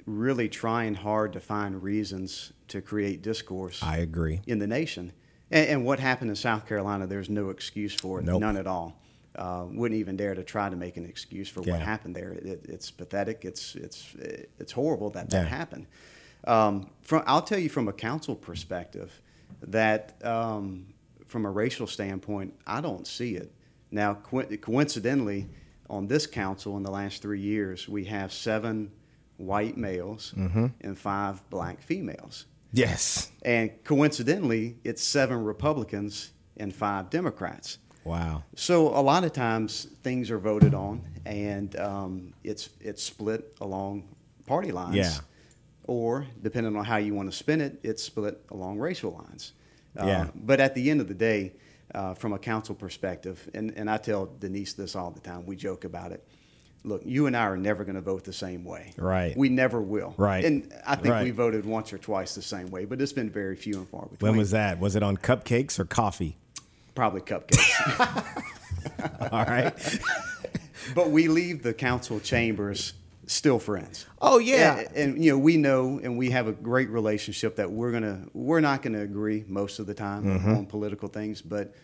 [0.06, 4.40] really trying hard to find reasons to create discourse I agree.
[4.46, 5.12] in the nation.
[5.50, 8.40] And, and what happened in South Carolina, there's no excuse for it, Nope.
[8.40, 9.00] none at all.
[9.34, 11.72] Uh, wouldn't even dare to try to make an excuse for Yeah.
[11.74, 12.32] what happened there.
[12.32, 13.44] It, it's pathetic.
[13.44, 14.14] It's it's
[14.58, 15.42] it's horrible that Yeah.
[15.42, 15.86] that happened.
[16.44, 19.12] Um, from I'll tell you from a council perspective
[19.62, 20.86] that um,
[21.28, 23.52] from a racial standpoint, I don't see it.
[23.90, 25.46] Now, co- coincidentally,
[25.88, 28.90] on this council in the last three years, we have seven
[29.36, 30.66] white males Mm-hmm.
[30.80, 32.46] and five black females.
[32.72, 33.30] Yes.
[33.42, 37.78] And coincidentally, it's seven Republicans and five Democrats.
[38.04, 38.42] Wow.
[38.56, 44.08] So a lot of times things are voted on, and um, it's it's split along
[44.46, 44.96] party lines.
[44.96, 45.14] Yeah.
[45.84, 49.52] Or depending on how you want to spin it, it's split along racial lines.
[49.98, 50.26] Uh, Yeah.
[50.34, 51.52] But at the end of the day,
[51.94, 55.56] uh, from a council perspective, and, and I tell Denise this all the time, we
[55.56, 56.26] joke about it.
[56.84, 58.92] Look, you and I are never going to vote the same way.
[58.96, 59.36] Right.
[59.36, 60.14] We never will.
[60.16, 60.44] Right.
[60.44, 61.24] And I think Right.
[61.24, 64.02] we voted once or twice the same way, but it's been very few and far
[64.06, 64.30] between.
[64.30, 64.78] When was that?
[64.78, 66.36] Was it on cupcakes or coffee?
[66.94, 68.42] Probably cupcakes.
[69.32, 69.98] All right.
[70.94, 72.92] but we leave the council chambers
[73.28, 74.06] still friends.
[74.20, 74.78] Oh, yeah.
[74.80, 78.26] and, and, you know we know, and we have a great relationship that we're gonna
[78.34, 80.50] we're not gonna agree most of the time Mm-hmm.
[80.56, 81.74] on political things, but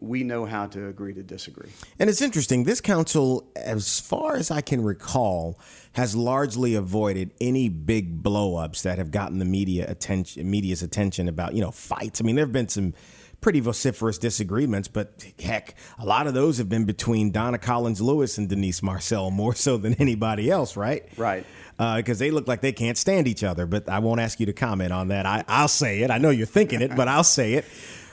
[0.00, 1.68] we know how to agree to disagree.
[1.98, 2.62] And it's interesting.
[2.64, 5.58] This council, as far as I can recall,
[5.94, 11.54] has largely avoided any big blowups that have gotten the media attention, media's attention about
[11.54, 12.20] you know fights.
[12.20, 12.94] I mean, there have been some
[13.42, 18.38] pretty vociferous disagreements, but heck, a lot of those have been between Donna Collins Lewis
[18.38, 21.06] and Denise Marcelle more so than anybody else, right?
[21.18, 21.44] Right.
[21.76, 23.66] Because uh, they look like they can't stand each other.
[23.66, 25.26] But I won't ask you to comment on that.
[25.26, 26.10] I, I'll say it.
[26.10, 27.64] I know you're thinking it, but I'll say it.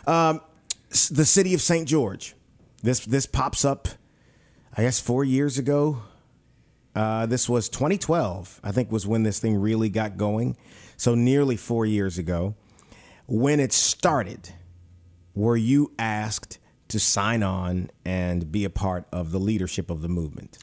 [0.08, 0.42] Um,
[0.90, 1.88] the city of St.
[1.88, 2.36] George.
[2.82, 3.90] This this pops up,
[4.76, 6.02] I guess, four years ago.
[6.96, 10.58] Uh, this was 2012, I think, was when this thing really got going.
[10.98, 12.56] So nearly four years ago.
[13.28, 14.50] When it started,
[15.40, 20.10] were you asked to sign on and be a part of the leadership of the
[20.10, 20.58] movement?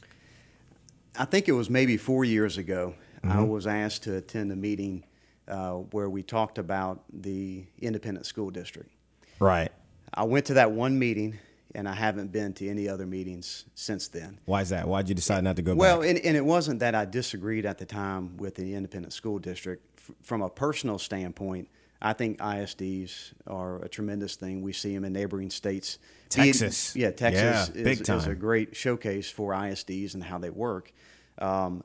[1.17, 2.93] I think it was maybe four years ago.
[3.23, 3.39] Mm-hmm.
[3.39, 5.03] I was asked to attend a meeting
[5.47, 8.91] uh, where we talked about the independent school district.
[9.39, 9.71] Right.
[10.13, 11.39] I went to that one meeting,
[11.73, 14.39] and I haven't been to any other meetings since then.
[14.45, 14.87] Why is that?
[14.87, 16.09] Why did you decide not to go well, back?
[16.09, 19.83] and, and it wasn't that I disagreed at the time with the independent school district.
[19.97, 21.67] F- from a personal standpoint,
[22.01, 24.61] I think ISDs are a tremendous thing.
[24.61, 25.97] We see them in neighboring states.
[26.29, 26.95] Texas.
[26.95, 30.91] yeah, Texas yeah, is, is, a great showcase for ISDs and how they work.
[31.39, 31.83] Um,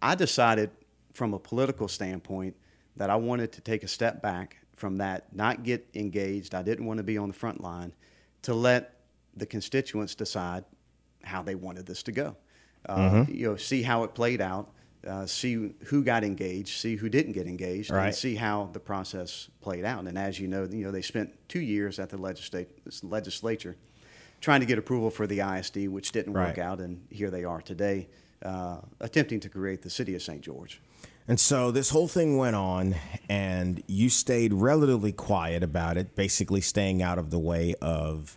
[0.00, 0.70] I decided
[1.12, 2.56] from a political standpoint
[2.96, 6.54] that I wanted to take a step back from that, not get engaged.
[6.54, 7.92] I didn't want to be on the front line,
[8.42, 8.96] to let
[9.36, 10.64] the constituents decide
[11.22, 12.36] how they wanted this to go.
[12.86, 13.34] Uh, mm-hmm.
[13.34, 14.70] You know, see how it played out,
[15.06, 18.06] uh, see who got engaged, see who didn't get engaged, right.
[18.06, 20.04] and see how the process played out.
[20.04, 23.76] And as you know, you know they spent two years at the legislature
[24.40, 26.48] trying to get approval for the ISD, which didn't right.
[26.48, 28.08] work out, and here they are today,
[28.44, 30.42] uh, attempting to create the city of St.
[30.42, 30.80] George.
[31.26, 32.94] And so this whole thing went on,
[33.30, 38.36] and you stayed relatively quiet about it, basically staying out of the way of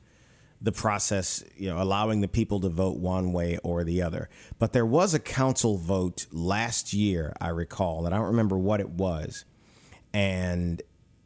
[0.62, 4.30] the process, you know, allowing the people to vote one way or the other.
[4.58, 8.80] But there was a council vote last year, I recall, and I don't remember what
[8.80, 9.46] it was.
[10.13, 10.82] And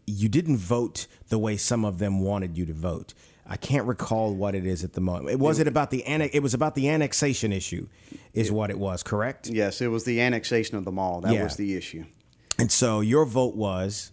[0.06, 3.14] you didn't vote the way some of them wanted you to vote.
[3.48, 5.40] I can't recall what it is at the moment.
[5.40, 6.36] Was it about the annex?
[6.36, 7.88] It was about the annexation issue,
[8.34, 9.04] is it, what it was.
[9.04, 9.48] Correct?
[9.48, 11.22] Yes, it was the annexation of the mall.
[11.22, 11.44] That yeah.
[11.44, 12.06] was the issue.
[12.60, 14.12] And so your vote was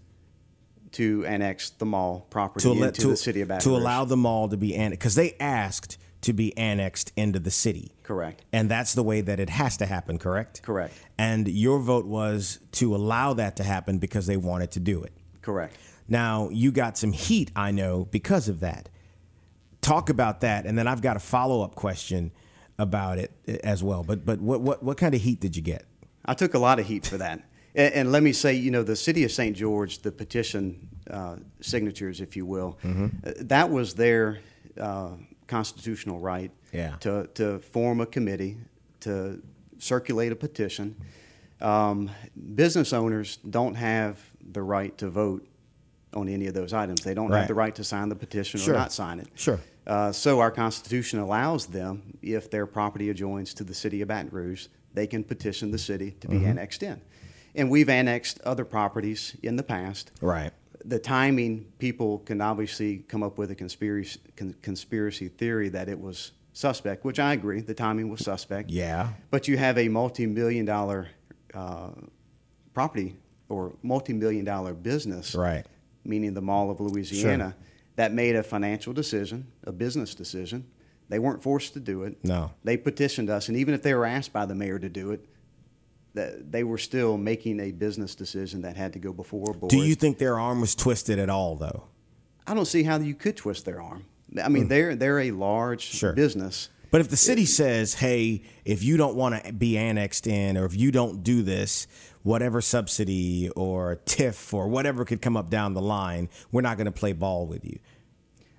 [0.93, 3.81] to annex the mall property to, into to, the city of Baton to Rouge.
[3.81, 7.93] allow the mall to be annexed because they asked to be annexed into the city.
[8.03, 8.45] Correct.
[8.53, 10.19] And that's the way that it has to happen.
[10.19, 10.63] Correct.
[10.63, 10.95] Correct.
[11.17, 15.13] And your vote was to allow that to happen because they wanted to do it.
[15.43, 15.77] Correct.
[16.09, 18.89] Now you got some heat, I know, because of that.
[19.81, 22.33] Talk about that, and then I've got a follow up question
[22.79, 24.03] about it eh, as well.
[24.03, 25.85] But but what what what kind of heat did you get?
[26.25, 27.41] I took a lot of heat for that.
[27.75, 29.57] And, and, let me say, you know, the city of St.
[29.57, 33.07] George, the petition uh, signatures, if you will, mm-hmm.
[33.25, 34.39] uh, that was their
[34.81, 35.11] uh,
[35.47, 36.97] constitutional right yeah.
[37.01, 38.57] to, to form a committee,
[39.01, 39.43] to
[39.79, 40.97] circulate a petition.
[41.61, 42.11] Um,
[42.55, 44.19] business owners don't have
[44.53, 45.47] the right to vote
[46.15, 47.03] on any of those items.
[47.03, 47.41] They don't right.
[47.41, 48.75] have the right to sign the petition sure.
[48.75, 49.29] or not sign it.
[49.35, 49.61] Sure.
[49.87, 54.31] Uh, so our Constitution allows them, if their property adjoins to the city of Baton
[54.31, 56.47] Rouge, they can petition the city to be mm-hmm.
[56.47, 57.01] annexed in
[57.55, 60.11] and we've annexed other properties in the past.
[60.21, 60.53] Right.
[60.85, 66.01] The timing, people can obviously come up with a conspiracy con- conspiracy theory that it
[66.01, 67.61] was suspect, which I agree.
[67.61, 68.71] The timing was suspect.
[68.71, 69.11] Yeah.
[69.31, 71.09] But you have a multi-million dollar
[71.55, 71.91] uh,
[72.75, 73.17] property
[73.49, 75.65] or multi-million dollar business, right?
[76.05, 77.67] Meaning the Mall of Louisiana, sure.
[77.97, 80.67] that made a financial decision, a business decision.
[81.09, 82.23] They weren't forced to do it.
[82.23, 82.53] No.
[82.65, 85.25] They petitioned us, and even if they were asked by the mayor to do it,
[86.19, 89.71] that they were still making a business decision that had to go before a board.
[89.71, 91.85] Do you think their arm was twisted at all, though?
[92.45, 94.05] I don't see how you could twist their arm.
[94.43, 94.69] I mean, mm.
[94.69, 96.13] they're they're a large sure.
[96.13, 96.71] business.
[96.91, 100.57] But if the city it, says, "Hey, if you don't want to be annexed in,
[100.57, 101.87] or if you don't do this,
[102.25, 106.87] whatever subsidy or TIF or whatever could come up down the line, we're not going
[106.87, 107.79] to play ball with you."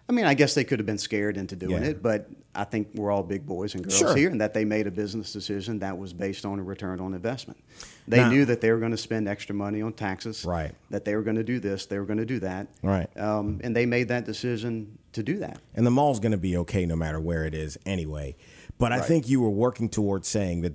[0.10, 1.90] I mean, I guess they could have been scared into doing yeah.
[1.90, 4.16] it, but I think we're all big boys and girls sure.
[4.16, 7.14] here, and that they made a business decision that was based on a return on
[7.14, 7.60] investment.
[8.08, 10.74] They now, knew that they were going to spend extra money on taxes, right?
[10.90, 13.08] That they were going to do this, they were going to do that, right?
[13.18, 15.60] Um, and they made that decision to do that.
[15.76, 18.36] And the mall's going to be okay no matter where it is anyway.
[18.80, 19.02] But right.
[19.02, 20.74] I think you were working towards saying that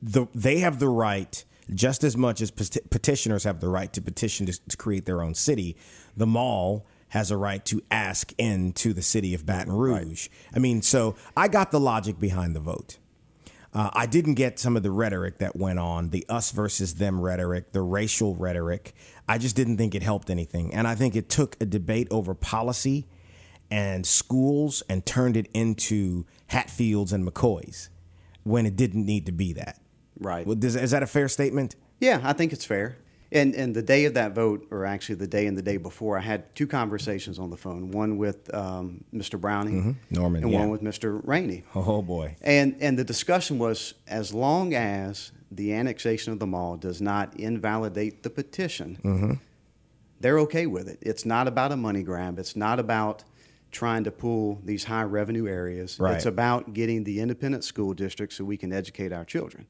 [0.00, 4.46] the they have the right just as much as petitioners have the right to petition
[4.46, 5.76] to, to create their own city.
[6.16, 10.28] The mall has a right to ask into the city of Baton Rouge.
[10.28, 10.56] Right.
[10.56, 12.98] I mean, so I got the logic behind the vote.
[13.72, 17.20] Uh, I didn't get some of the rhetoric that went on, the us versus them
[17.20, 18.94] rhetoric, the racial rhetoric.
[19.28, 20.72] I just didn't think it helped anything.
[20.72, 23.06] And I think it took a debate over policy
[23.70, 27.88] and schools and turned it into Hatfields and McCoys
[28.44, 29.78] when it didn't need to be that.
[30.18, 30.46] Right.
[30.46, 31.76] Is that a fair statement?
[32.00, 32.96] Yeah, I think it's fair.
[33.32, 36.16] And and the day of that vote, or actually the day and the day before,
[36.16, 37.90] I had two conversations on the phone.
[37.90, 39.40] One with um, Mr.
[39.40, 40.14] Browning, Mm-hmm.
[40.14, 40.60] Norman, and yeah.
[40.60, 41.20] one with Mr.
[41.26, 41.64] Rainey.
[41.74, 42.36] Oh boy.
[42.42, 47.34] And and the discussion was as long as the annexation of the mall does not
[47.38, 49.32] invalidate the petition, Mm-hmm.
[50.20, 50.98] they're okay with it.
[51.02, 52.38] It's not about a money grab.
[52.38, 53.24] It's not about
[53.72, 55.98] trying to pull these high revenue areas.
[55.98, 56.14] Right.
[56.14, 59.66] It's about getting the independent school districts so we can educate our children.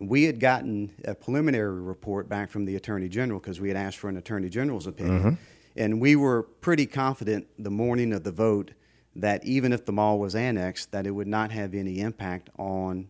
[0.00, 3.98] We had gotten a preliminary report back from the Attorney General because we had asked
[3.98, 5.18] for an Attorney General's opinion.
[5.18, 5.34] Mm-hmm.
[5.76, 8.72] And we were pretty confident the morning of the vote
[9.16, 13.08] that even if the mall was annexed, that it would not have any impact on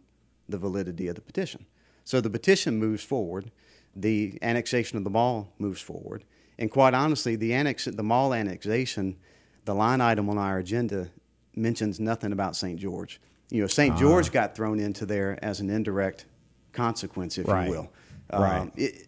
[0.48, 1.66] the validity of the petition.
[2.04, 3.50] So the petition moves forward,
[3.94, 6.24] the annexation of the mall moves forward,
[6.58, 9.16] and quite honestly, the annex, the mall annexation,
[9.64, 11.10] the line item on our agenda
[11.54, 12.78] mentions nothing about St.
[12.78, 13.20] George.
[13.50, 13.94] You know, St.
[13.94, 13.98] Ah.
[13.98, 16.26] George got thrown into there as an indirect
[16.72, 17.66] consequence, if Right.
[17.66, 17.92] you will.
[18.32, 18.58] Right.
[18.60, 19.04] Um, it,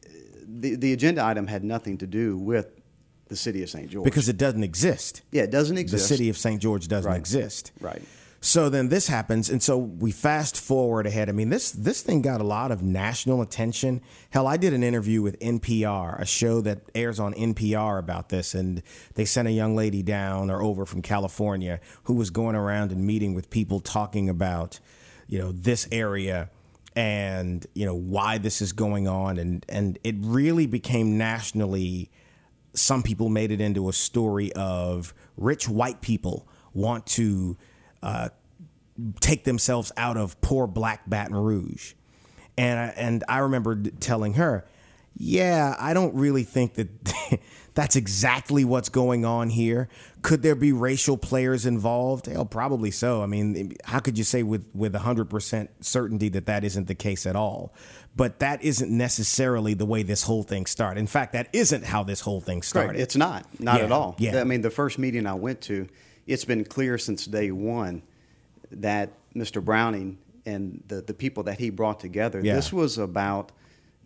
[0.61, 2.69] the the agenda item had nothing to do with
[3.29, 3.89] the city of St.
[3.89, 5.23] George Because it doesn't exist.
[5.31, 6.09] yeah, it doesn't exist.
[6.09, 6.61] The city of St.
[6.61, 7.19] George doesn't Right.
[7.19, 7.71] exist.
[7.81, 8.03] Right.
[8.43, 11.29] So then this happens, and so we fast forward ahead.
[11.29, 14.01] I mean, this this thing got a lot of national attention.
[14.31, 18.55] Hell, I did an interview with NPR, a show that airs on NPR about this,
[18.55, 18.83] and
[19.15, 23.07] they sent a young lady down or over from California who was going around and
[23.07, 24.81] meeting with people talking about,
[25.29, 26.49] you know, this area
[27.01, 32.11] and you know why this is going on, and and it really became nationally
[32.75, 37.57] some people made it into a story of rich white people want to
[38.03, 38.29] uh,
[39.19, 41.95] take themselves out of poor black Baton Rouge.
[42.59, 44.67] And I, and I remember telling her,
[45.17, 46.89] yeah, I don't really think that
[47.75, 49.89] that's exactly what's going on here.
[50.23, 52.27] Could there be racial players involved?
[52.27, 53.23] Hell, probably so.
[53.23, 57.27] I mean, how could you say with with 100% certainty that that isn't the case
[57.27, 57.75] at all?
[58.17, 60.99] But that isn't necessarily the way this whole thing started.
[61.01, 62.91] In fact, that isn't how this whole thing started.
[62.93, 63.01] Right.
[63.01, 63.47] It's not.
[63.61, 64.17] Not Yeah, at all.
[64.19, 64.41] yeah.
[64.41, 65.87] I mean, the first meeting I went to,
[66.27, 68.03] it's been clear since day one
[68.73, 69.65] that Mr.
[69.65, 72.57] Browning and the, the people that he brought together, Yeah.
[72.57, 73.53] this was about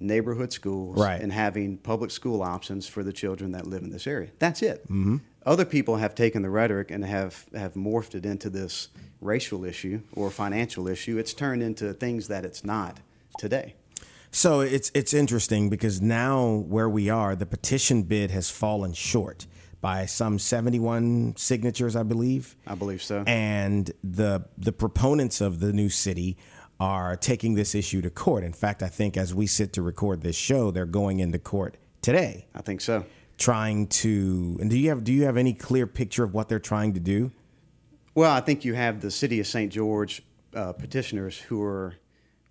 [0.00, 1.20] neighborhood schools Right.
[1.20, 4.30] and having public school options for the children that live in this area.
[4.38, 4.84] That's it.
[4.84, 5.16] Mm-hmm.
[5.46, 8.88] Other people have taken the rhetoric and have, have morphed it into this
[9.20, 11.18] racial issue or financial issue.
[11.18, 12.98] It's turned into things that it's not
[13.38, 13.74] today.
[14.30, 19.46] So it's it's interesting because now where we are, the petition bid has fallen short
[19.80, 22.56] by some 71 signatures, I believe.
[22.66, 23.22] I believe so.
[23.28, 26.36] And the the proponents of the new city
[26.80, 28.44] are taking this issue to court.
[28.44, 31.76] In fact, I think as we sit to record this show, they're going into court
[32.02, 33.06] today I think so.
[33.38, 36.58] trying to and do you have do you have any clear picture of what they're
[36.58, 37.32] trying to do?
[38.14, 39.72] Well, I think you have the city of St.
[39.72, 40.22] George
[40.54, 41.94] uh, petitioners who are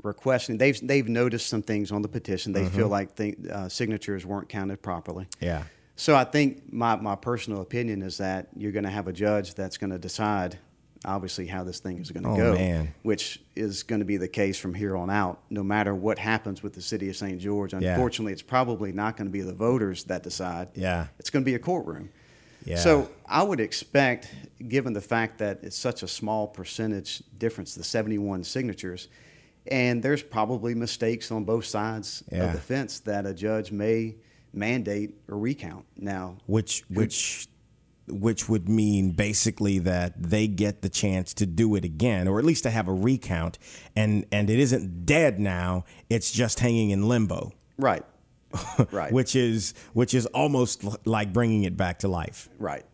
[0.02, 0.58] requesting.
[0.58, 2.52] They've they've noticed some things on the petition.
[2.52, 5.28] They feel like the uh, signatures weren't counted properly.
[5.40, 5.64] Yeah.
[5.96, 9.54] So I think my my personal opinion is that you're going to have a judge
[9.54, 10.58] that's going to decide,
[11.06, 12.54] obviously, how this thing is going to Oh, go.
[12.54, 12.94] man.
[13.04, 16.64] Which is going to be the case from here on out, no matter what happens
[16.64, 17.40] with the city of St.
[17.40, 17.74] George.
[17.74, 17.94] Yeah.
[17.94, 20.70] Unfortunately, it's probably not going to be the voters that decide.
[20.76, 21.08] Yeah.
[21.20, 22.10] It's going to be a courtroom.
[22.66, 22.78] Yeah.
[22.78, 24.30] So I would expect,
[24.70, 29.10] given the fact that it's such a small percentage difference, the 71 signatures,
[29.68, 32.46] and there's probably mistakes on both sides Yeah.
[32.46, 34.16] of the fence, that a judge may
[34.54, 35.86] mandate a recount.
[35.98, 37.48] Now, which which
[38.08, 42.46] which would mean basically that they get the chance to do it again or at
[42.46, 43.58] least to have a recount.
[43.96, 47.54] And and it isn't dead now it's just hanging in limbo.
[47.78, 48.04] Right,
[48.92, 52.50] right, which is which is almost l- like bringing it back to life.
[52.60, 52.86] Right.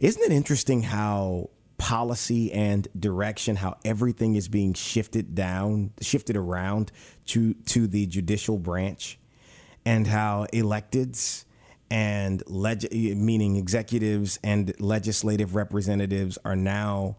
[0.00, 6.92] isn't it interesting how policy and direction how everything is being shifted down shifted around
[7.26, 9.18] to to the judicial branch?
[9.86, 11.46] And how electeds
[11.90, 17.16] and leg- meaning executives and legislative representatives are now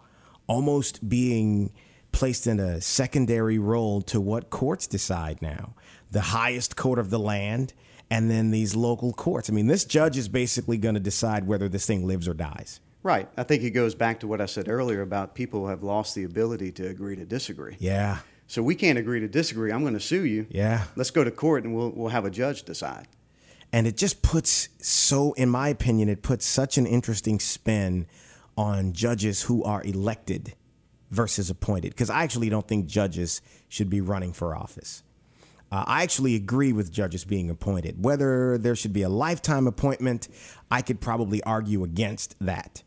[0.48, 1.72] almost being
[2.12, 5.74] placed in a secondary role to what courts decide now
[6.12, 7.74] the highest court of the land
[8.10, 11.70] and then these local courts i mean this judge is basically going to decide whether
[11.70, 13.28] this thing lives or dies Right.
[13.36, 16.24] I think it goes back to what I said earlier about people have lost the
[16.24, 17.76] ability to agree to disagree.
[17.80, 19.72] yeah So we can't agree to disagree.
[19.72, 20.46] I'm going to sue you.
[20.52, 20.84] Yeah.
[20.96, 23.08] Let's go to court and we'll, we'll have a judge decide.
[23.74, 28.06] And it just puts so in my opinion it puts such an interesting spin
[28.58, 30.54] on judges who are elected
[31.10, 31.90] versus appointed.
[31.92, 35.04] Because i actually don't think judges should be running for office.
[35.72, 38.04] Uh, i actually agree with judges being appointed.
[38.04, 40.28] Whether there should be a lifetime appointment
[40.70, 42.84] i could probably argue against that.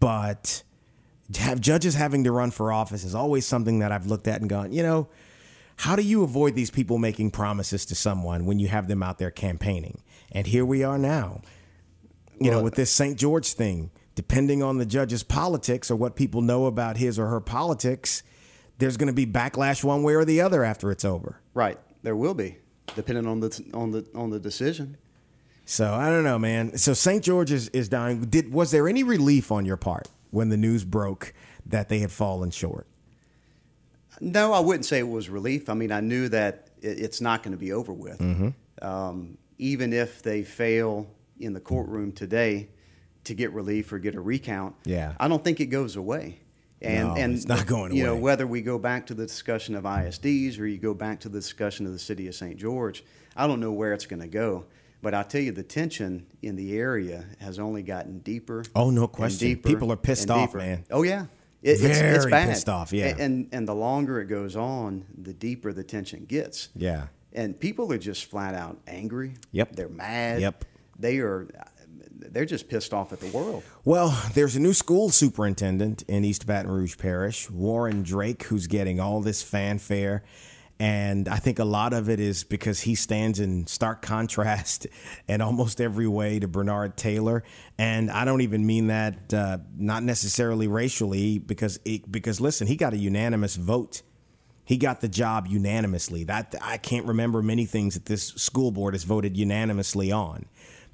[0.00, 0.62] But
[1.38, 4.50] have judges having to run for office is always something that i've looked at and
[4.50, 5.08] gone you know
[5.76, 9.16] How do you avoid these people making promises to someone when you have them out
[9.18, 10.02] there campaigning?
[10.32, 11.42] And here we are now.
[12.40, 13.18] You know, with this St.
[13.18, 17.40] George thing, depending on the judge's politics or what people know about his or her
[17.40, 18.22] politics,
[18.78, 21.40] there's going to be backlash one way or the other after it's over.
[21.52, 21.78] Right.
[22.02, 22.56] There will be,
[22.96, 24.96] depending on the on the on the decision.
[25.66, 26.76] So I don't know, man.
[26.78, 27.22] So St.
[27.22, 28.22] George is, is dying.
[28.22, 31.34] Did was there any relief on your part when the news broke
[31.66, 32.86] that they had fallen short?
[34.20, 35.68] No, I wouldn't say it was relief.
[35.68, 38.18] I mean, I knew that it, it's not going to be over with.
[38.18, 38.48] Mm-hmm.
[38.86, 41.06] Um, even if they fail
[41.38, 42.68] in the courtroom today
[43.24, 45.14] to get relief or get a recount, Yeah.
[45.20, 46.40] I don't think it goes away.
[46.82, 49.74] And No, and it's not going you know whether we go back to the discussion
[49.74, 52.56] of ISDs or you go back to the discussion of the city of St.
[52.56, 53.04] George,
[53.36, 54.64] I don't know where it's going to go.
[55.02, 58.64] But I'll tell you, the tension in the area has only gotten deeper.
[58.74, 59.48] Oh, no question.
[59.48, 60.84] deeper People are pissed off, man.
[60.90, 61.22] Oh yeah,
[61.62, 62.48] it, it's, it's Very bad.
[62.48, 63.08] pissed off, yeah.
[63.08, 66.68] And, and and the longer it goes on, the deeper the tension gets.
[66.74, 67.06] Yeah.
[67.32, 69.34] And people are just flat out angry.
[69.52, 69.76] Yep.
[69.76, 70.40] They're mad.
[70.40, 70.64] Yep.
[70.98, 71.48] They are.
[72.12, 73.62] They're just pissed off at the world.
[73.84, 79.00] Well, there's a new school superintendent in East Baton Rouge Parish, Warren Drake, who's getting
[79.00, 80.22] all this fanfare.
[80.80, 84.86] And I think a lot of it is because he stands in stark contrast
[85.28, 87.44] in almost every way to Bernard Taylor.
[87.78, 92.76] And I don't even mean that uh, not necessarily racially, because it, because listen, he
[92.76, 94.02] got a unanimous vote.
[94.70, 96.22] He got the job unanimously.
[96.22, 100.44] That I can't remember many things that this school board has voted unanimously on.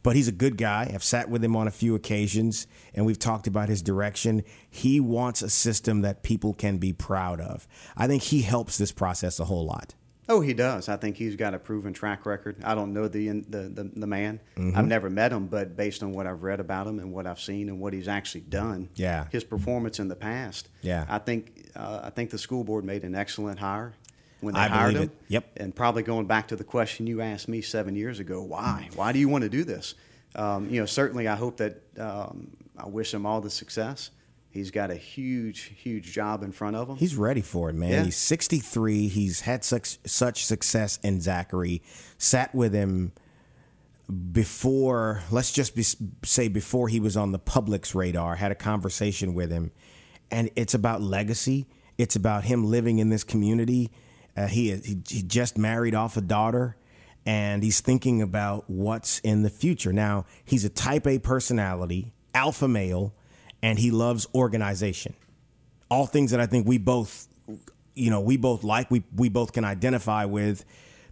[0.03, 0.91] But he's a good guy.
[0.95, 4.45] I've sat with him on a few occasions and we've talked about his direction.
[4.71, 7.69] He wants a system that people can be proud of.
[7.99, 9.95] I think he helps this process a whole lot.
[10.29, 10.89] Oh, he does.
[10.89, 12.57] I think he's got a proven track record.
[12.65, 14.41] I don't know the the the, the man.
[14.57, 14.77] Mm-hmm.
[14.77, 17.41] I've never met him, but based on what I've read about him and what I've
[17.41, 19.27] seen and what he's actually done, Yeah.
[19.31, 21.07] his performance in the past, Yeah.
[21.09, 23.95] I think uh, I think the school board made an excellent hire
[24.41, 25.03] when they I hired him.
[25.05, 25.11] it.
[25.29, 25.45] Yep.
[25.59, 28.89] And probably going back to the question you asked me seven years ago, why?
[28.97, 29.95] Why do you want to do this?
[30.35, 34.11] Um, you know, certainly, I hope that um, I wish him all the success.
[34.57, 36.97] He's got a huge, huge job in front of him.
[36.97, 37.91] He's ready for it, man.
[37.91, 38.05] Yeah.
[38.05, 39.09] He's 63.
[39.09, 41.83] He's had such such success in Zachary.
[42.17, 43.13] Sat with him
[44.33, 45.83] before, let's just be,
[46.25, 48.37] say before he was on the public's radar.
[48.37, 49.73] Had a conversation with him,
[50.31, 51.67] and it's about legacy.
[51.99, 53.91] It's about him living in this community.
[54.37, 56.77] Uh, he, he he just married off a daughter,
[57.27, 59.93] and he's thinking about what's in the future.
[59.93, 63.13] Now he's a Type A personality, alpha male,
[63.63, 65.15] and he loves organization
[65.91, 67.29] all things that I think we both,
[67.95, 70.65] you know, we both like, we we both can identify with.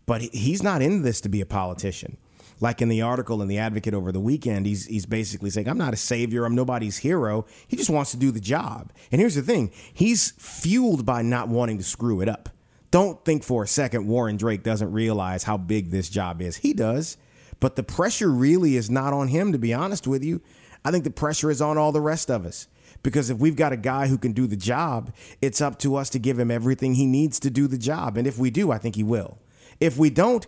[0.06, 2.18] But he's not in this to be a politician.
[2.60, 5.78] Like in the article in the Advocate over the weekend, he's he's basically saying, "I'm
[5.78, 6.44] not a savior.
[6.44, 7.46] I'm nobody's hero.
[7.66, 11.48] He just wants to do the job." And here's the thing: he's fueled by not
[11.48, 12.48] wanting to screw it up.
[12.90, 16.58] Don't think for a second Warren Drake doesn't realize how big this job is.
[16.58, 17.16] He does,
[17.58, 19.50] but the pressure really is not on him.
[19.52, 20.40] To be honest with you,
[20.84, 22.68] I think the pressure is on all the rest of us.
[23.02, 25.12] Because if we've got a guy who can do the job,
[25.42, 28.16] it's up to us to give him everything he needs to do the job.
[28.16, 29.38] And if we do, I think he will.
[29.78, 30.46] If we don't,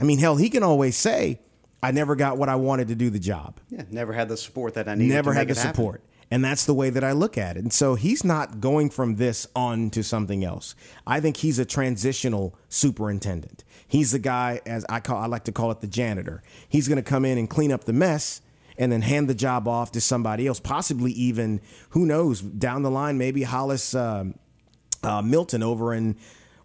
[0.00, 1.40] I mean, hell, he can always say,
[1.82, 3.58] I never got what I wanted to do the job.
[3.70, 5.14] yeah, never had the support that I needed.
[5.14, 6.02] Never to had the support.
[6.30, 7.62] And that's the way that I look at it.
[7.62, 10.74] And so he's not going from this on to something else.
[11.06, 13.62] I think he's a transitional superintendent.
[13.86, 16.42] He's the guy, as I call, I like to call it the janitor.
[16.68, 18.40] He's going to come in and clean up the mess
[18.78, 21.60] and then hand the job off to somebody else, possibly even,
[21.90, 24.38] who knows, down the line, maybe Hollis um,
[25.02, 26.16] uh, Milton over in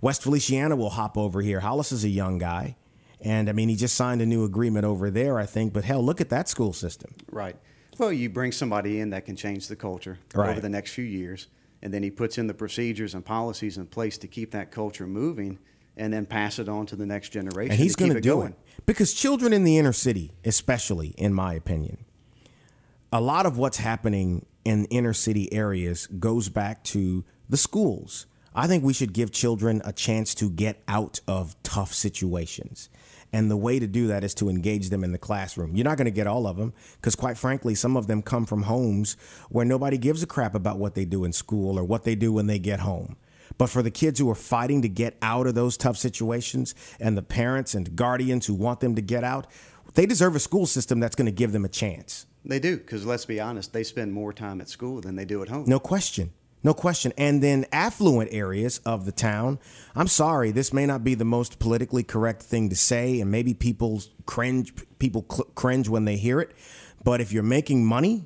[0.01, 1.59] West Feliciana will hop over here.
[1.59, 2.75] Hollis is a young guy.
[3.23, 5.73] And I mean, he just signed a new agreement over there, I think.
[5.73, 7.13] But hell, look at that school system.
[7.31, 7.55] Right.
[7.99, 10.49] Well, you bring somebody in that can change the culture Right.
[10.49, 11.47] over the next few years,
[11.83, 15.05] and then he puts in the procedures and policies in place to keep that culture
[15.05, 15.59] moving,
[15.97, 17.71] and then pass it on to the next generation.
[17.71, 18.53] and he's going going to do it
[18.85, 22.05] because children in the inner city, especially in my opinion,
[23.11, 28.25] a lot of what's happening in inner city areas goes back to the schools.
[28.53, 32.89] I think we should give children a chance to get out of tough situations.
[33.33, 35.75] And the way to do that is to engage them in the classroom.
[35.75, 38.45] You're not going to get all of them because, quite frankly, some of them come
[38.45, 39.15] from homes
[39.49, 42.33] where nobody gives a crap about what they do in school or what they do
[42.33, 43.15] when they get home.
[43.57, 47.17] But for the kids who are fighting to get out of those tough situations and
[47.17, 49.47] the parents and guardians who want them to get out,
[49.93, 52.25] they deserve a school system that's going to give them a chance.
[52.43, 55.41] They do, because let's be honest, they spend more time at school than they do
[55.41, 55.65] at home.
[55.67, 56.31] No question.
[56.63, 57.11] No question.
[57.17, 59.59] And then affluent areas of the town.
[59.95, 63.53] I'm sorry, this may not be the most politically correct thing to say, and maybe
[63.53, 64.73] people cringe.
[64.99, 66.51] People cl- cringe when they hear it.
[67.03, 68.25] But if you're making money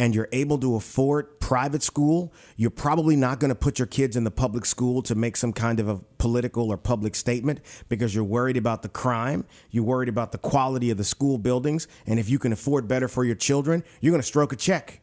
[0.00, 4.16] and you're able to afford private school, you're probably not going to put your kids
[4.16, 8.14] in the public school to make some kind of a political or public statement because
[8.14, 12.18] you're worried about the crime, you're worried about the quality of the school buildings, and
[12.18, 15.02] if you can afford better for your children, you're going to stroke a check.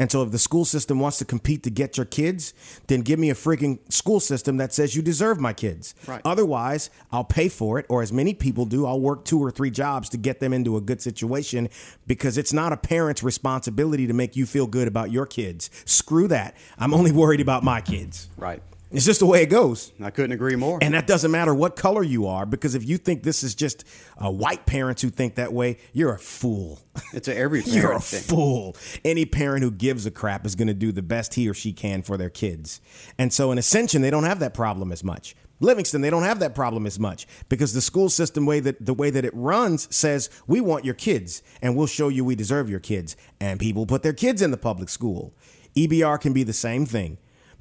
[0.00, 2.54] And so if the school system wants to compete to get your kids,
[2.86, 5.94] then give me a freaking school system that says you deserve my kids.
[6.06, 6.22] Right.
[6.24, 9.70] Otherwise, I'll pay for it, or as many people do, I'll work two or three
[9.70, 11.68] jobs to get them into a good situation
[12.06, 15.68] because it's not a parent's responsibility to make you feel good about your kids.
[15.84, 16.56] Screw that.
[16.78, 18.30] I'm only worried about my kids.
[18.38, 18.62] Right.
[18.92, 19.92] It's just the way it goes.
[20.02, 20.78] I couldn't agree more.
[20.82, 23.84] And that doesn't matter what color you are, because if you think this is just
[24.18, 26.80] uh, white parents who think that way, you're a fool.
[27.12, 28.20] It's a every You're a thing.
[28.20, 28.76] fool.
[29.04, 31.72] Any parent who gives a crap is going to do the best he or she
[31.72, 32.80] can for their kids.
[33.16, 35.36] And so in Ascension, they don't have that problem as much.
[35.60, 38.94] Livingston, they don't have that problem as much because the school system way that the
[38.94, 42.68] way that it runs says we want your kids and we'll show you we deserve
[42.70, 43.14] your kids.
[43.40, 45.34] And people put their kids in the public school.
[45.76, 47.18] EBR can be the same thing.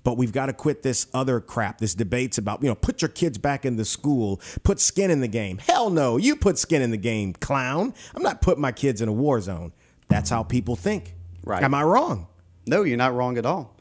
[0.10, 3.10] But we've got to quit this other crap, this debates about, you know, put your
[3.10, 5.60] kids back in the school, put skin in the game.
[5.60, 7.94] Hell no, you put skin in the game, clown.
[8.16, 9.72] I'm not putting my kids in a war zone.
[10.08, 11.14] That's how people think.
[11.44, 11.62] Right.
[11.62, 12.26] Am I wrong?
[12.66, 13.76] No, you're not wrong at all.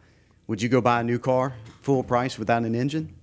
[0.48, 3.14] Would you go buy a new car full price without an engine?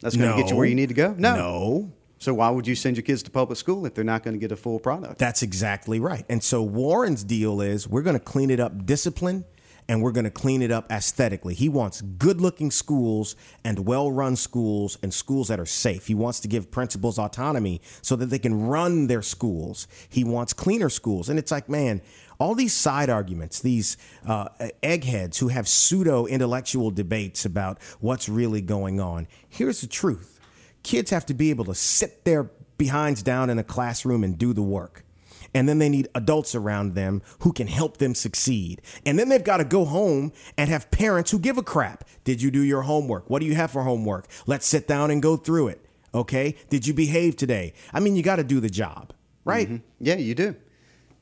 [0.00, 1.12] That's going to get you where you need to go?
[1.18, 1.34] No.
[1.34, 1.92] No.
[2.20, 4.40] So why would you send your kids to public school if they're not going to
[4.40, 5.18] get a full product?
[5.18, 6.24] That's exactly right.
[6.28, 9.44] And so Warren's deal is we're going to clean it up discipline
[9.88, 11.54] and we're going to clean it up aesthetically.
[11.54, 16.06] He wants good looking schools and well run schools and schools that are safe.
[16.06, 19.86] He wants to give principals autonomy so that they can run their schools.
[20.08, 21.28] He wants cleaner schools.
[21.28, 22.00] And it's like, man,
[22.38, 24.48] all these side arguments, these uh,
[24.82, 29.28] eggheads who have pseudo intellectual debates about what's really going on.
[29.48, 30.40] Here's the truth
[30.82, 34.52] kids have to be able to sit their behinds down in a classroom and do
[34.52, 35.04] the work
[35.54, 38.82] and then they need adults around them who can help them succeed.
[39.06, 42.04] And then they've got to go home and have parents who give a crap.
[42.24, 43.30] Did you do your homework?
[43.30, 44.26] What do you have for homework?
[44.46, 45.80] Let's sit down and go through it.
[46.12, 46.56] Okay?
[46.68, 47.74] Did you behave today?
[47.92, 49.12] I mean, you got to do the job,
[49.44, 49.66] right?
[49.68, 49.84] Mm-hmm.
[50.00, 50.56] Yeah, you do.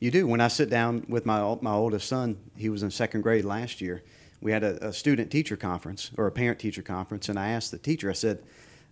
[0.00, 0.26] You do.
[0.26, 3.80] When I sit down with my my oldest son, he was in second grade last
[3.80, 4.02] year.
[4.40, 7.70] We had a, a student teacher conference or a parent teacher conference, and I asked
[7.70, 8.10] the teacher.
[8.10, 8.42] I said,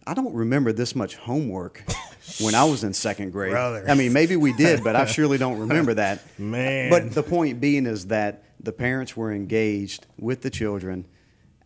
[0.06, 1.84] "I don't remember this much homework
[2.40, 3.52] when I was in second grade.
[3.52, 3.84] Brother.
[3.88, 6.22] I mean, maybe we did, but I surely don't remember that.
[6.38, 6.90] Man.
[6.90, 11.06] But the point being is that the parents were engaged with the children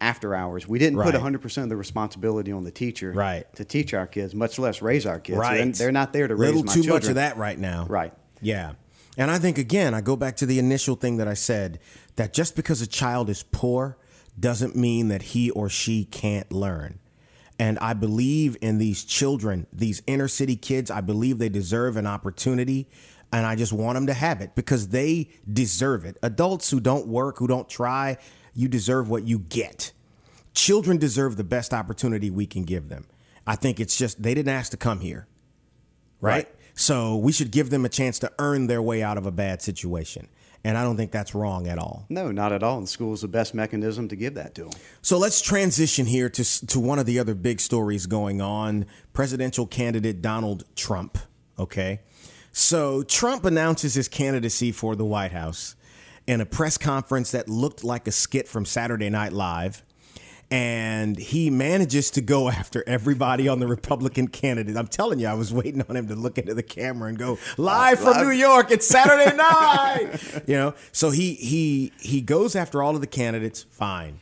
[0.01, 0.68] after hours.
[0.68, 3.53] We didn't put 100% of the responsibility on the teacher Right.
[3.55, 5.39] to teach our kids, much less raise our kids.
[5.39, 5.57] Right.
[5.64, 6.82] They're, they're not there to Little raise my children.
[6.82, 7.03] Little too children.
[7.03, 7.87] much of that right now.
[7.89, 8.12] Right.
[8.43, 8.72] Yeah.
[9.16, 11.78] And I think again, I go back to the initial thing that I said
[12.16, 13.97] that just because a child is poor
[14.39, 16.99] doesn't mean that he or she can't learn.
[17.59, 20.90] And I believe in these children, these inner city kids.
[20.90, 22.88] I believe they deserve an opportunity.
[23.32, 26.16] And I just want them to have it because they deserve it.
[26.22, 28.16] Adults who don't work, who don't try,
[28.55, 29.92] you deserve what you get.
[30.55, 33.07] Children deserve the best opportunity we can give them.
[33.46, 35.26] I think it's just they didn't ask to come here
[36.24, 36.46] right?
[36.46, 36.48] Right.
[36.74, 39.62] So we should give them a chance to earn their way out of a bad
[39.62, 40.28] situation.
[40.66, 42.06] And I don't think that's wrong at all.
[42.08, 42.78] No, not at all.
[42.78, 44.72] And school is the best mechanism to give that to them.
[45.02, 49.66] So let's transition here to to one of the other big stories going on, presidential
[49.66, 51.18] candidate Donald Trump,
[51.58, 52.00] okay?
[52.50, 55.76] So Trump announces his candidacy for the White House
[56.26, 59.82] in a press conference that looked like a skit from Saturday Night Live.
[60.51, 64.76] And he manages to go after everybody on the Republican candidate.
[64.76, 67.38] I'm telling you, I was waiting on him to look into the camera and go
[67.57, 68.70] live from New York.
[68.70, 70.42] It's Saturday night.
[70.47, 73.64] you know, so he he he goes after all of the candidates.
[73.70, 74.20] Fine.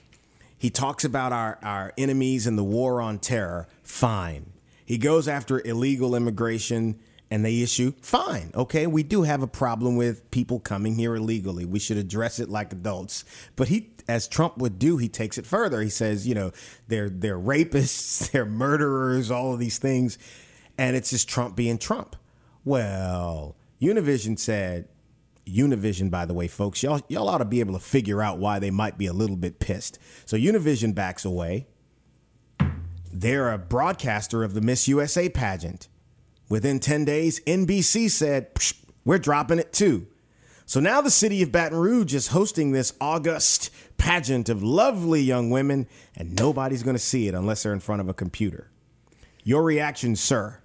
[0.56, 3.66] He talks about our, our enemies and the war on terror.
[3.82, 4.52] Fine.
[4.86, 7.00] He goes after illegal immigration
[7.32, 7.94] and they issue.
[8.02, 8.50] Fine.
[8.54, 8.86] Okay.
[8.86, 11.64] We do have a problem with people coming here illegally.
[11.64, 13.24] We should address it like adults.
[13.56, 15.80] But he, as Trump would do, he takes it further.
[15.80, 16.52] He says, you know,
[16.88, 20.18] they're, they're rapists, they're murderers, all of these things.
[20.76, 22.16] And it's just Trump being Trump.
[22.66, 24.88] Well, Univision said,
[25.46, 28.58] Univision, by the way, folks, y'all y'all ought to be able to figure out why
[28.58, 29.98] they might be a little bit pissed.
[30.26, 31.66] So Univision backs away.
[33.10, 35.88] They're a broadcaster of the Miss USA pageant.
[36.52, 38.48] Within 10 days, NBC said,
[39.06, 40.06] we're dropping it too.
[40.66, 45.48] So now the city of Baton Rouge is hosting this August pageant of lovely young
[45.48, 48.70] women, and nobody's going to see it unless they're in front of a computer.
[49.42, 50.60] Your reaction, sir?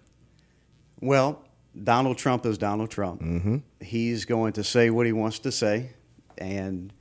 [1.00, 1.42] Well,
[1.82, 3.22] Donald Trump is Donald Trump.
[3.22, 3.60] Mm-hmm.
[3.80, 5.92] He's going to say what he wants to say,
[6.38, 6.92] and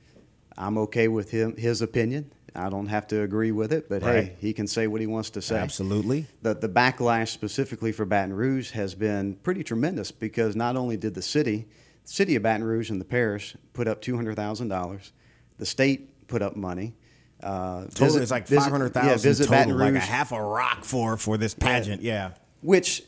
[0.57, 2.31] I'm okay with him his opinion.
[2.57, 4.23] I don't have to agree with it, but Right.
[4.25, 5.57] hey, he can say what he wants to say.
[5.57, 6.25] Absolutely.
[6.41, 11.13] The the backlash specifically for Baton Rouge has been pretty tremendous because not only did
[11.13, 11.67] the city,
[12.03, 15.13] the city of Baton Rouge and the parish put up two hundred thousand dollars,
[15.57, 16.95] the state put up money.
[17.43, 20.31] Uh, Total visit- is like five hundred thousand Yeah, visit total, Baton like a half
[20.31, 22.01] a rock for for this pageant.
[22.01, 22.31] Yeah.
[22.61, 23.03] which,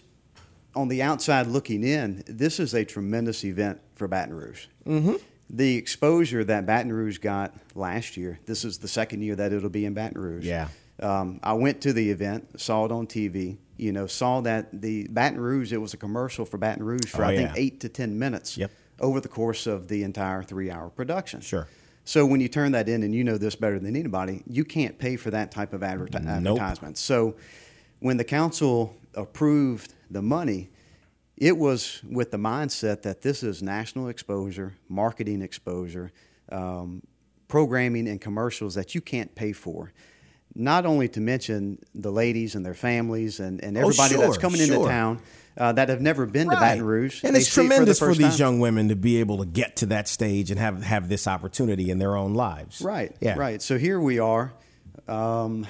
[0.76, 4.68] on the outside looking in, this is a tremendous event for Baton Rouge.
[4.86, 5.16] Mm-hmm.
[5.50, 9.70] The exposure that Baton Rouge got last year, this is the second year that it'll
[9.70, 10.46] be in Baton Rouge.
[10.46, 10.68] Yeah.
[11.02, 13.58] Um, I went to the event, saw it on TV.
[13.78, 15.72] You know, saw that the Baton Rouge.
[15.74, 17.38] It was a commercial for Baton Rouge for Oh, I yeah.
[17.46, 18.58] think eight to ten minutes.
[18.58, 18.72] Yep.
[19.00, 21.40] Over the course of the entire three-hour production.
[21.40, 21.68] Sure.
[22.04, 25.00] So when you turn that in, and you know this better than anybody, you can't
[25.00, 26.60] pay for that type of adverti- Nope.
[26.60, 26.98] advertisement.
[26.98, 27.36] So
[28.00, 30.70] when the council approved the money,
[31.40, 36.12] it was with the mindset that this is national exposure, marketing exposure,
[36.52, 37.02] um,
[37.48, 39.92] programming and commercials that you can't pay for.
[40.56, 44.42] Not only to mention the ladies and their families and, and Oh, everybody that's sure,
[44.42, 45.22] coming into town
[45.58, 47.24] uh, that have never been to Baton Rouge.
[47.24, 49.78] And it's see it tremendous the for, these young women to be able to get
[49.78, 52.82] to that stage and have have this opportunity in their own lives.
[52.82, 53.16] Right.
[53.22, 53.36] Yeah.
[53.38, 53.62] Right.
[53.62, 54.52] So here we are,
[55.08, 55.68] um,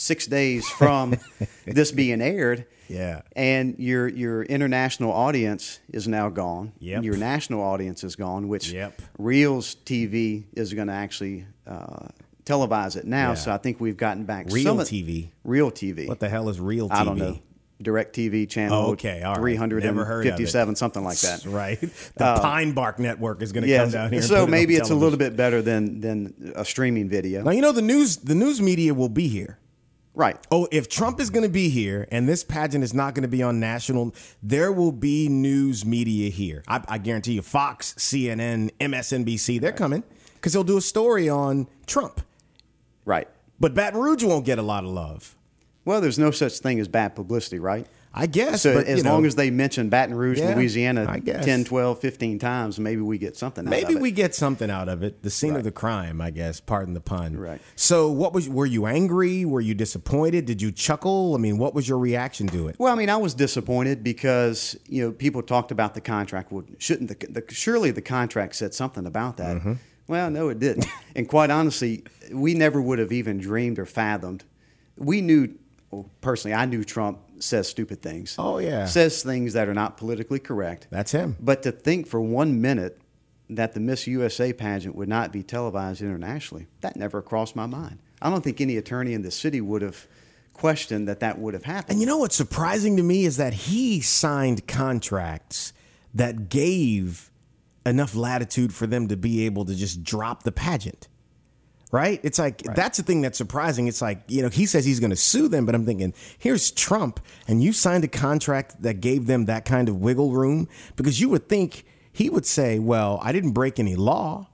[0.00, 1.14] six days from
[1.66, 2.66] this being aired.
[2.88, 3.22] Yeah.
[3.36, 6.72] And your your international audience is now gone.
[6.80, 7.04] Yep.
[7.04, 9.00] Your national audience is gone, which Yep.
[9.18, 12.08] Reelz TV is going to actually uh,
[12.44, 13.28] televise it now.
[13.30, 13.34] Yeah.
[13.34, 15.30] So I think we've gotten back Reelz TV?
[15.46, 16.08] Reelz TV.
[16.08, 16.94] What the hell is Reelz TV?
[16.94, 17.38] I don't know.
[17.80, 18.76] Direct TV channel.
[18.76, 19.58] Oh, okay, all right.
[19.58, 20.36] Never heard of it.
[20.36, 21.46] 357, something like that.
[21.46, 21.78] Right.
[22.16, 23.84] The Pine Bark Network is going to Yeah.
[23.84, 24.20] come down here.
[24.20, 27.42] So put it maybe it's a little bit better than than a streaming video.
[27.42, 28.16] Now you know the news.
[28.18, 29.59] The news media will be here.
[30.20, 30.36] Right.
[30.50, 33.28] Oh, if Trump is going to be here and this pageant is not going to
[33.28, 36.62] be on national, there will be news media here.
[36.68, 40.04] I, I guarantee you, Fox, CNN, MSNBC, they're coming
[40.34, 42.20] because they'll do a story on Trump.
[43.06, 43.28] Right.
[43.58, 45.38] But Baton Rouge won't get a lot of love.
[45.86, 47.86] Well, there's no such thing as bad publicity, right?
[48.12, 48.62] I guess.
[48.62, 51.44] So but, as know, long as they mention Baton Rouge, Yeah, Louisiana I guess.
[51.44, 54.02] 10, 12, 15 times, maybe we get something out Maybe of it.
[54.02, 55.22] we get something out of it.
[55.22, 56.58] The scene of the crime, I guess.
[56.60, 57.36] Pardon the pun.
[57.36, 57.60] Right.
[57.76, 58.48] So, what was?
[58.48, 59.44] Were you angry?
[59.44, 60.44] Were you disappointed?
[60.44, 61.34] Did you chuckle?
[61.34, 62.76] I mean, what was your reaction to it?
[62.78, 66.50] Well, I mean, I was disappointed because you know people talked about the contract.
[66.50, 69.58] Well, shouldn't the, the surely the contract said something about that?
[69.58, 69.72] Mm-hmm.
[70.08, 70.86] Well, no, it didn't.
[71.14, 72.02] and quite honestly,
[72.32, 74.42] we never would have even dreamed or fathomed.
[74.96, 75.54] We knew,
[75.92, 78.36] well, personally, I knew Trump says stupid things.
[78.38, 78.86] Oh, yeah.
[78.86, 80.86] says things that are not politically correct.
[80.90, 81.36] That's him.
[81.40, 83.00] But to think for one minute
[83.48, 87.98] that the Miss USA pageant would not be televised internationally, that never crossed my mind.
[88.22, 90.06] I don't think any attorney in the city would have
[90.52, 91.92] questioned that that would have happened.
[91.92, 95.72] And you know what's surprising to me is that he signed contracts
[96.14, 97.30] that gave
[97.86, 101.08] enough latitude for them to be able to just drop the pageant.
[101.92, 102.20] Right?
[102.22, 103.88] It's like that's the thing that's surprising.
[103.88, 106.70] It's like, you know, he says he's going to sue them, but I'm thinking, here's
[106.70, 107.18] Trump
[107.48, 111.28] and you signed a contract that gave them that kind of wiggle room because you
[111.30, 114.48] would think he would say, "Well, I didn't break any law.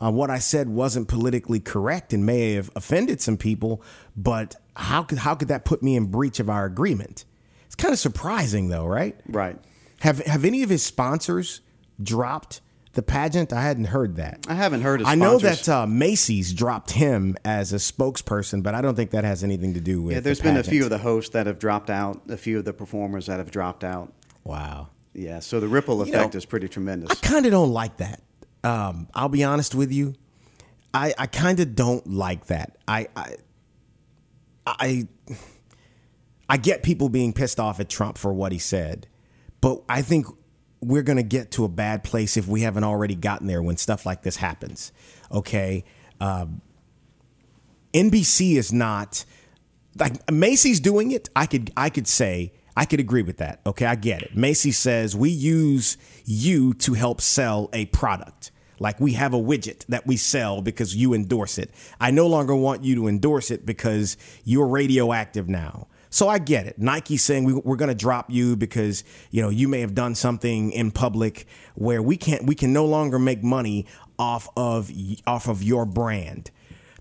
[0.00, 3.82] Uh, what I said wasn't politically correct and may have offended some people,
[4.16, 7.24] but how could how could that put me in breach of our agreement?"
[7.66, 9.18] It's kind of surprising, though, right?
[9.28, 9.56] right.
[10.00, 11.60] Have Have any of his sponsors
[12.02, 12.60] dropped
[12.92, 13.52] the pageant?
[13.52, 14.46] I hadn't heard that.
[14.48, 18.80] I haven't heard I know that uh, Macy's dropped him as a spokesperson, but I
[18.80, 20.12] don't think that has anything to do with.
[20.12, 22.58] Yeah, the there's been a few of the hosts that have dropped out, a few
[22.58, 24.12] of the performers that have dropped out.
[24.44, 24.88] Wow.
[25.12, 27.10] Yeah, so the ripple You effect know, is pretty tremendous.
[27.10, 28.22] I kind of don't like that.
[28.62, 30.14] Um, I'll be honest with you.
[30.92, 32.76] I, I kind of don't like that.
[32.86, 33.36] I, I
[34.66, 35.08] I
[36.48, 39.06] I get people being pissed off at Trump for what he said,
[39.60, 40.26] but I think
[40.80, 43.76] we're going to get to a bad place if we haven't already gotten there when
[43.76, 44.92] stuff like this happens.
[45.30, 45.84] Okay,
[46.20, 46.60] um,
[47.92, 49.24] NBC is not
[49.98, 51.28] like Macy's doing it.
[51.34, 53.60] I could I could say I could agree with that.
[53.66, 54.36] Okay, I get it.
[54.36, 58.52] Macy says we use you to help sell a product.
[58.78, 61.70] Like we have a widget that we sell because you endorse it.
[62.00, 65.88] I no longer want you to endorse it because you're radioactive now.
[66.10, 66.78] So I get it.
[66.78, 70.14] Nike saying we, we're going to drop you because you know you may have done
[70.14, 71.46] something in public
[71.76, 73.86] where we can't we can no longer make money
[74.18, 74.90] off of
[75.26, 76.50] off of your brand.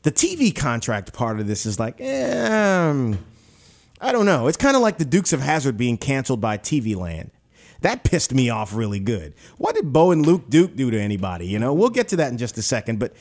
[0.03, 3.13] The TV contract part of this is like, eh,
[3.99, 4.47] I don't know.
[4.47, 7.31] It's kind of like the Dukes of Hazzard being canceled by TV Land.
[7.81, 9.33] That pissed me off really good.
[9.57, 11.47] What did Bo and Luke Duke do to anybody?
[11.47, 12.99] You know, we'll get to that in just a second.
[12.99, 13.13] But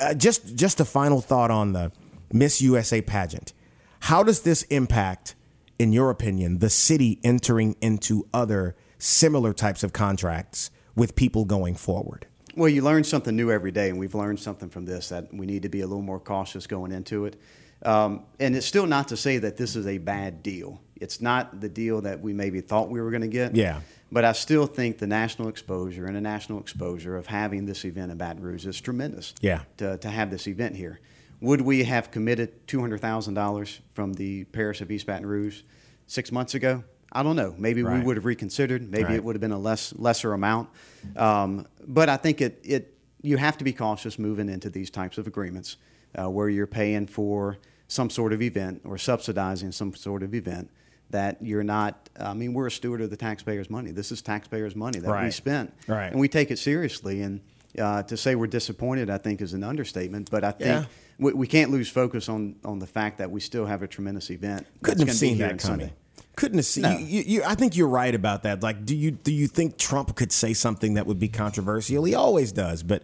[0.00, 1.92] uh, just just a final thought on the
[2.32, 3.52] Miss USA pageant.
[4.00, 5.34] How does this impact,
[5.78, 11.74] in your opinion, the city entering into other similar types of contracts with people going
[11.74, 12.26] forward?
[12.54, 15.44] Well, you learn something new every day, and we've learned something from this that we
[15.44, 17.38] need to be a little more cautious going into it.
[17.82, 20.80] Um, and it's still not to say that this is a bad deal.
[20.96, 23.54] It's not the deal that we maybe thought we were going to get.
[23.54, 23.80] Yeah.
[24.10, 28.40] But I still think the national exposure, international exposure of having this event in Baton
[28.40, 29.34] Rouge is tremendous.
[29.42, 29.62] Yeah.
[29.76, 31.00] To, to have this event here.
[31.40, 35.62] Would we have committed $200,000 from the parish of East Baton Rouge
[36.06, 36.82] six months ago?
[37.12, 37.54] I don't know.
[37.58, 37.98] Maybe Right.
[37.98, 38.90] we would have reconsidered.
[38.90, 39.14] Maybe Right.
[39.16, 40.68] it would have been a less lesser amount.
[41.16, 45.18] Um, but I think it, it you have to be cautious moving into these types
[45.18, 45.76] of agreements
[46.18, 47.58] uh, where you're paying for
[47.88, 50.70] some sort of event or subsidizing some sort of event
[51.10, 52.08] that you're not.
[52.18, 53.90] I mean, we're a steward of the taxpayers' money.
[53.92, 56.10] This is taxpayers' money that we spent, Right.
[56.10, 57.22] and we take it seriously.
[57.22, 57.40] And
[57.78, 60.30] uh, to say we're disappointed, I think, is an understatement.
[60.30, 60.68] But I think.
[60.68, 60.84] Yeah.
[61.18, 64.30] We, we can't lose focus on, on the fact that we still have a tremendous
[64.30, 64.66] event.
[64.82, 65.60] Couldn't have seen that coming.
[65.60, 65.92] Sunday.
[66.36, 66.82] Couldn't have seen.
[66.82, 66.98] No.
[66.98, 68.62] You, you, I think you're right about that.
[68.62, 72.04] Like, do you do you think Trump could say something that would be controversial?
[72.04, 73.02] He always does, but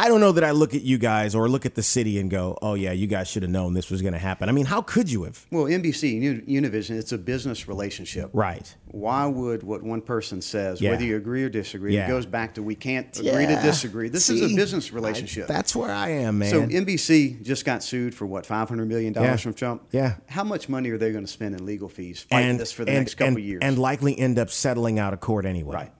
[0.00, 2.30] I don't know that I look at you guys or look at the city and
[2.30, 4.64] go, "Oh yeah, you guys should have known this was going to happen." I mean,
[4.66, 5.44] how could you have?
[5.50, 8.30] Well, NBC, Univision, it's a business relationship.
[8.32, 8.74] Right.
[8.92, 10.90] Why would what one person says, Yeah.
[10.92, 12.04] whether you agree or disagree, Yeah.
[12.06, 14.08] it goes back to we can't agree to disagree.
[14.08, 15.48] This is a business I- relationship.
[15.48, 16.50] that's where I am, man.
[16.50, 19.36] so NBC just got sued for what five hundred million dollars Yeah.
[19.36, 19.82] from Trump.
[19.90, 20.14] Yeah.
[20.28, 22.92] How much money are they going to spend in legal fees fighting this for the
[22.92, 23.58] next couple and, years?
[23.62, 25.74] and likely end up settling out of court anyway.
[25.74, 25.90] Right.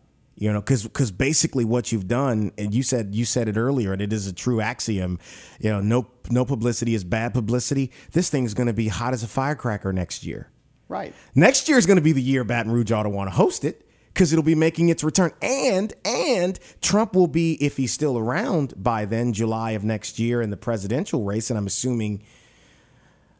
[0.41, 3.93] You know, because because basically what you've done, and you said you said it earlier,
[3.93, 5.18] and it is a true axiom.
[5.59, 7.91] You know, no no publicity is bad publicity.
[8.12, 10.51] This thing's going to be hot as a firecracker next year.
[10.89, 11.12] right.
[11.34, 13.64] Next year is going to be the year Baton Rouge ought to want to host
[13.64, 13.84] it
[14.14, 15.32] because it'll be making its return.
[15.43, 20.41] And and Trump will be, if he's still around by then, July of next year
[20.43, 21.51] in the presidential race.
[21.51, 22.22] And I'm assuming,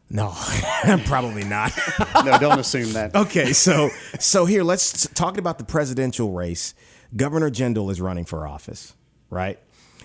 [0.09, 0.33] no,
[1.05, 1.71] probably not.
[2.25, 3.15] no, don't assume that.
[3.15, 3.89] okay, so
[4.19, 6.73] so here let's talk about the presidential race.
[7.15, 8.95] Governor Jindal is running for office,
[9.29, 9.59] right?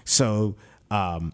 [0.04, 0.56] So
[0.90, 1.32] um,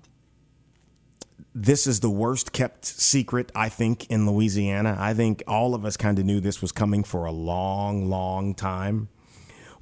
[1.55, 4.97] this is the worst kept secret, I think, in Louisiana.
[4.99, 8.55] I think all of us kind of knew this was coming for a long, long
[8.55, 9.09] time.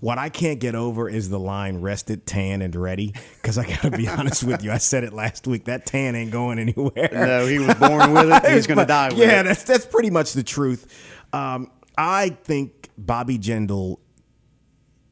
[0.01, 3.15] What I can't get over is the line rested, tan, and ready.
[3.37, 5.65] Because I got to be honest with you, I said it last week.
[5.65, 7.11] That tan ain't going anywhere.
[7.13, 8.53] No, he was born with it.
[8.53, 9.45] He's going to die with yeah, it.
[9.45, 10.87] that's that's pretty much the truth.
[11.33, 13.99] Um, I think Bobby Jindal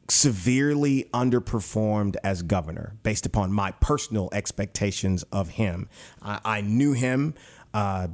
[0.09, 5.89] severely underperformed as governor based upon my personal expectations of him.
[6.21, 7.33] I, I knew him.
[7.73, 8.07] Uh,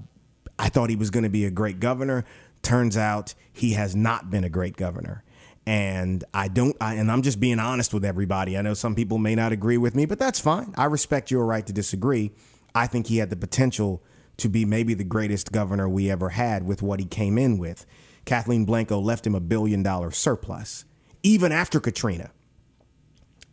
[0.57, 2.25] I thought he was going to be a great governor.
[2.63, 5.23] Turns out he has not been a great governor.
[5.65, 8.57] And I don't, I, and I'm just being honest with everybody.
[8.57, 10.73] I know some people may not agree with me, but that's fine.
[10.77, 12.31] I respect your right to disagree.
[12.75, 14.03] I think he had the potential
[14.37, 17.85] to be maybe the greatest governor we ever had with what he came in with.
[18.25, 20.85] Kathleen Blanco left him a billion dollar surplus,
[21.21, 22.31] even after Katrina.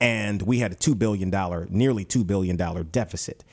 [0.00, 1.30] And we had a $2 billion,
[1.68, 3.44] nearly $2 billion deficit.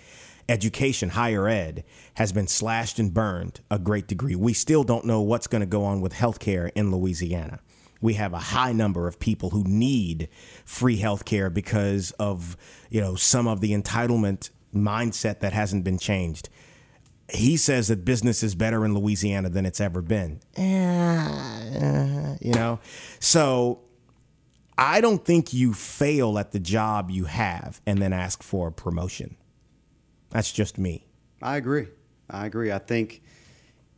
[0.49, 1.83] Education, higher ed,
[2.13, 4.35] has been slashed and burned a great degree.
[4.35, 7.59] We still don't know what's going to go on with healthcare in Louisiana.
[8.01, 10.29] We have a high number of people who need
[10.65, 12.57] free health care because of,
[12.89, 16.49] you know, some of the entitlement mindset that hasn't been changed
[17.29, 20.39] he says that business is better in Louisiana than it's ever been.
[20.55, 22.79] Eh, you know,
[23.19, 23.81] so
[24.77, 28.71] I don't think you fail at the job you have and then ask for a
[28.71, 29.35] promotion.
[30.29, 31.05] That's just me.
[31.41, 31.87] I agree.
[32.29, 32.71] I agree.
[32.71, 33.21] I think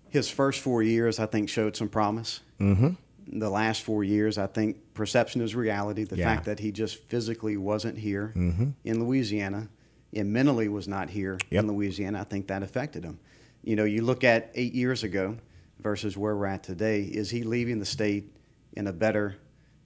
[0.10, 2.42] his first four years, I think, showed some promise.
[2.60, 2.90] Mm-hmm.
[3.32, 6.04] The last four years, I think, perception is reality.
[6.04, 6.26] The Yeah.
[6.34, 9.70] fact that he just physically wasn't here in Louisiana
[10.14, 11.64] and mentally was not here Yep.
[11.64, 13.20] in Louisiana, I think that affected him.
[13.64, 15.38] You know, you look at eight years ago
[15.80, 17.04] versus where we're at today.
[17.04, 18.36] Is he leaving the state
[18.74, 19.36] in a better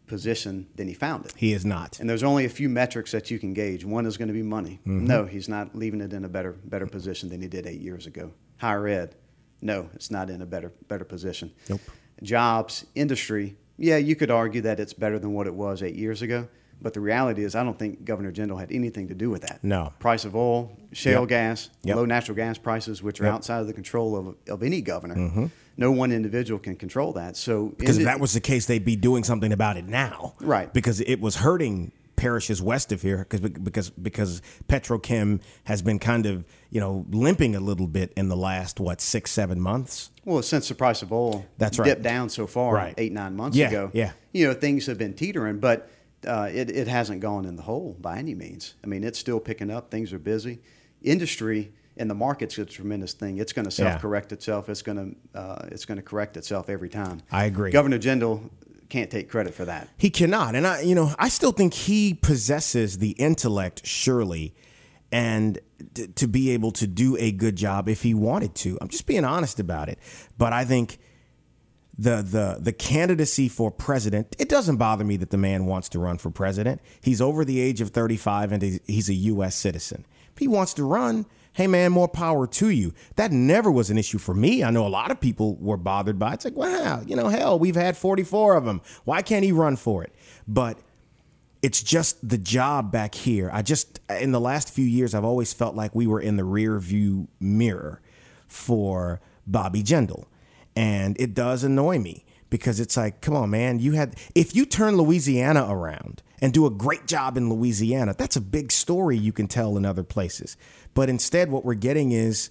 [0.07, 1.33] position than he found it?
[1.35, 1.99] He is not.
[1.99, 3.83] And there's only a few metrics that you can gauge.
[3.83, 4.79] One is going to be money.
[4.85, 5.05] Mm-hmm.
[5.05, 8.05] No, he's not leaving it in a better better position than he did eight years
[8.07, 8.31] ago.
[8.57, 9.15] Higher ed,
[9.61, 11.51] no, it's not in a better better position.
[11.69, 11.81] Nope.
[12.21, 16.21] Jobs, industry, yeah, you could argue that it's better than what it was eight years
[16.21, 16.47] ago.
[16.81, 19.63] But the reality is, I don't think Governor Jindal had anything to do with that.
[19.63, 19.93] No.
[19.99, 21.29] Price of oil, shale Yep.
[21.29, 21.95] gas, Yep.
[21.95, 23.33] low natural gas prices, which are Yep.
[23.33, 25.49] outside of the control of, of any governor.
[25.77, 27.35] No one individual can control that.
[27.37, 27.75] So Mm-hmm.
[27.79, 30.33] Because if it- that was the case, they'd be doing something about it now.
[30.41, 30.71] Right.
[30.73, 36.25] Because it was hurting parishes west of here because because because Petrochem has been kind
[36.25, 40.11] of you know limping a little bit in the last what six seven months.
[40.25, 41.85] Well, since the price of oil That's right.
[41.85, 42.93] dipped down so far Right.
[42.97, 44.11] eight, nine months Yeah, ago, yeah.
[44.31, 45.89] you know, things have been teetering, but
[46.25, 48.75] uh, it, it hasn't gone in the hole by any means.
[48.83, 49.91] I mean, it's still picking up.
[49.91, 50.61] Things are busy.
[51.01, 53.37] Industry and the market's a tremendous thing.
[53.37, 54.69] It's going to self-correct itself.
[54.69, 57.21] It's going to uh, it's going to correct itself every time.
[57.31, 57.71] I agree.
[57.71, 58.49] Governor Jindal
[58.93, 59.89] can't take credit for that.
[59.97, 64.53] He cannot, and I, you know, I still think he possesses the intellect, surely,
[65.11, 65.57] and
[65.95, 68.77] t- to be able to do a good job if he wanted to.
[68.79, 69.97] I'm just being honest about it.
[70.37, 70.99] But I think
[71.97, 74.35] the the the candidacy for president.
[74.37, 76.79] It doesn't bother me that the man wants to run for president.
[77.01, 79.55] He's over the age of 35 and he's- a U.S.
[79.55, 80.05] citizen.
[80.33, 82.93] If he wants to run, hey man, more power to you.
[83.15, 84.63] That never was an issue for me.
[84.63, 86.33] I know a lot of people were bothered by it.
[86.35, 88.81] It's like, wow, you know, hell, we've had 44 of them.
[89.05, 90.13] Why can't he run for it?
[90.47, 90.79] But
[91.61, 93.49] it's just the job back here.
[93.53, 96.43] I just in the last few years I've always felt like we were in the
[96.43, 98.01] rear view mirror
[98.47, 100.25] for Bobby Jindal.
[100.75, 104.65] And it does annoy me because it's like, come on, man, you had if you
[104.65, 109.31] turn Louisiana around and do a great job in Louisiana, that's a big story you
[109.31, 110.57] can tell in other places.
[110.93, 112.49] But instead what we're getting is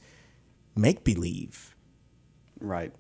[0.75, 1.77] make believe.
[2.59, 2.91] Right.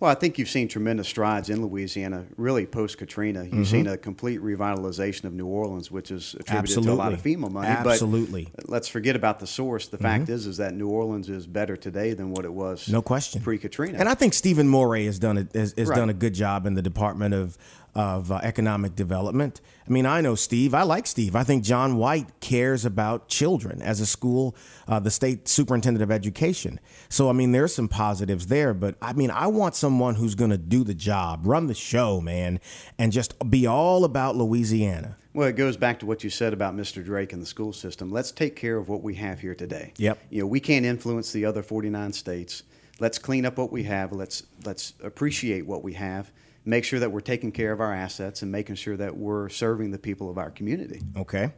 [0.00, 3.44] Well, I think you've seen tremendous strides in Louisiana, really post Katrina.
[3.44, 3.64] You've mm-hmm.
[3.64, 7.48] seen a complete revitalization of New Orleans, which is attributed to a lot of Absolutely.
[7.48, 7.68] FEMA money.
[7.68, 8.48] Absolutely.
[8.54, 9.88] But let's forget about the source.
[9.88, 10.32] The fact mm-hmm.
[10.34, 12.86] is, is that New Orleans is better today than what it was.
[12.86, 13.40] No question.
[13.40, 13.96] Pre Katrina.
[13.96, 15.96] And I think Stephen Moret has done a, has, has Right.
[15.96, 17.56] done a good job in the Department of
[17.94, 19.60] of uh, Economic Development.
[19.86, 20.74] I mean, I know Steve.
[20.74, 21.36] I like Steve.
[21.36, 24.56] I think John White cares about children as a school,
[24.88, 26.80] uh, the state superintendent of education.
[27.08, 28.74] So I mean, there's some positives there.
[28.74, 32.20] But I mean, I want someone who's going to do the job, run the show,
[32.20, 32.60] man,
[32.98, 35.16] and just be all about Louisiana.
[35.34, 37.04] Well, it goes back to what you said about Mr.
[37.04, 38.12] Drake and the school system.
[38.12, 39.92] Let's take care of what we have here today.
[39.96, 40.18] Yep.
[40.30, 42.62] You know, we can't influence the other 49 states.
[43.00, 44.12] Let's clean up what we have.
[44.12, 46.30] Let's let's appreciate what we have.
[46.64, 49.90] Make sure that we're taking care of our assets and making sure that we're serving
[49.90, 51.02] the people of our community.
[51.16, 51.52] Okay.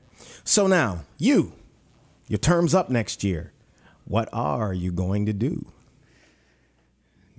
[0.45, 1.53] So now you,
[2.29, 3.53] your term's up next year.
[4.05, 5.67] What are you going to do?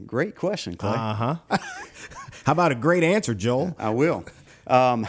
[0.05, 0.91] Great question, Clay.
[0.91, 1.35] Uh huh.
[2.45, 3.75] How about a great answer, Joel?
[3.79, 4.23] I will.
[4.67, 5.07] Um,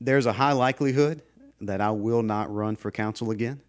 [0.00, 1.22] there's a high likelihood
[1.60, 3.60] that I will not run for council again.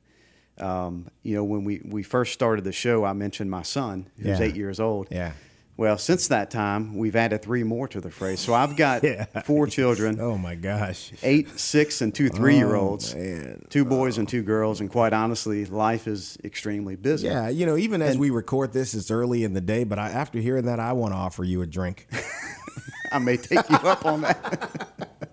[0.59, 4.39] Um, you know, when we, we first started the show, I mentioned my son, who's
[4.39, 4.45] Yeah.
[4.45, 5.07] eight years old.
[5.11, 5.33] Yeah.
[5.77, 8.39] Well, since that time, we've added three more to the phrase.
[8.39, 9.25] So I've got Yeah.
[9.45, 11.11] four children Oh my gosh.
[11.23, 13.15] eight, six, and two three year olds.
[13.15, 13.57] Oh.
[13.69, 14.29] Two boys and oh.
[14.31, 14.79] two girls.
[14.79, 17.27] And quite honestly, life is extremely busy.
[17.27, 20.09] Yeah, you know, even as we record this, it's early in the day, but I,
[20.09, 22.07] after hearing that, I want to offer you a drink.
[23.11, 24.87] I may take you up on that.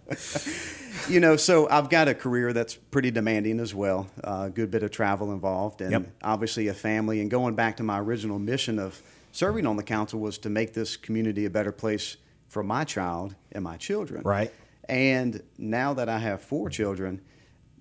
[1.09, 4.09] you know, so I've got a career that's pretty demanding as well.
[4.25, 6.07] A good bit of travel involved, and Yep.
[6.23, 7.21] obviously a family.
[7.21, 9.01] And going back to my original mission of
[9.33, 12.17] serving on the council was to make this community a better place
[12.49, 14.23] for my child and my children.
[14.23, 14.53] Right.
[14.89, 17.21] And now that I have four children,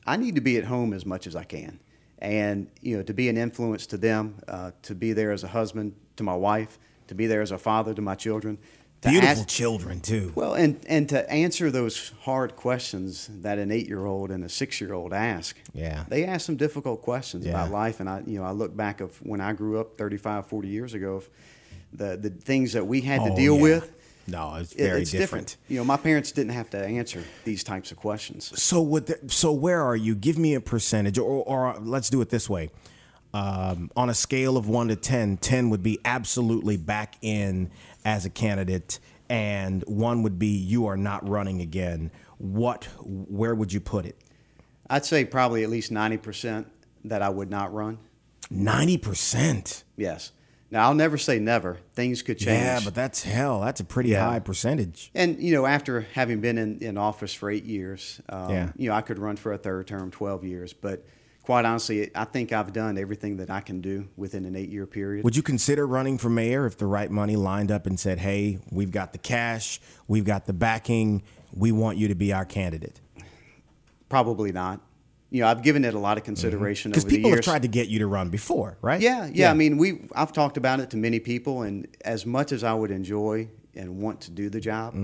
[0.05, 1.79] I need to be at home as much as I can,
[2.19, 5.47] and you know, to be an influence to them, uh, to be there as a
[5.47, 8.57] husband to my wife, to be there as a father to my children.
[9.01, 10.31] To Beautiful ask- children, too.
[10.35, 14.49] well, and, and to answer those hard questions that an eight year old and a
[14.49, 15.55] six year old ask.
[15.73, 16.03] Yeah.
[16.07, 17.51] They ask some difficult questions Yeah.
[17.51, 17.99] about life.
[17.99, 20.93] And I, you know, I look back of when I grew up 35, 40 years
[20.95, 21.21] ago,
[21.93, 23.61] the, the things that we had to Oh, deal yeah.
[23.61, 23.93] with.
[24.29, 25.55] No, it's very it's different.
[25.69, 28.51] You know, my parents didn't have to answer these types of questions.
[28.61, 29.05] So, what?
[29.05, 30.15] The, so, where are you?
[30.15, 32.69] Give me a percentage, or, or let's do it this way.
[33.33, 37.69] Um, on a scale of one to 10, 10 would be absolutely back in
[38.07, 38.99] as a candidate,
[39.29, 42.09] and one would be you are not running again.
[42.37, 42.85] What?
[43.03, 44.17] Where would you put it?
[44.89, 46.65] I'd say probably at least 90%
[47.03, 47.99] that I would not run.
[48.49, 49.83] Ninety percent.
[49.97, 50.31] Yes.
[50.71, 51.79] Now, I'll never say never.
[51.93, 52.61] Things could change.
[52.61, 53.59] Yeah, but that's hell.
[53.59, 54.25] That's a pretty Yeah.
[54.29, 55.11] high percentage.
[55.13, 58.71] And you know, after having been in, in office for eight years, um, Yeah.
[58.77, 60.71] you know, I could run for a third term, twelve years.
[60.71, 61.05] But
[61.47, 64.85] quite honestly, I think I've done everything that I can do within an eight year
[64.85, 65.23] period.
[65.23, 68.59] Would you consider running for mayor if the right money lined up and said, "Hey,
[68.69, 69.79] we've got the cash,
[70.09, 71.23] we've got the backing,
[71.53, 72.99] we want you to be our candidate"?
[74.09, 74.81] Probably not.
[75.29, 77.37] You know, I've given it a lot of consideration Because over the people years.
[77.37, 78.99] have tried to get you to run before, right?
[78.99, 82.51] Yeah, yeah, I mean, we I've talked about it to many people, and as much
[82.51, 84.95] as I would enjoy and want to do the job,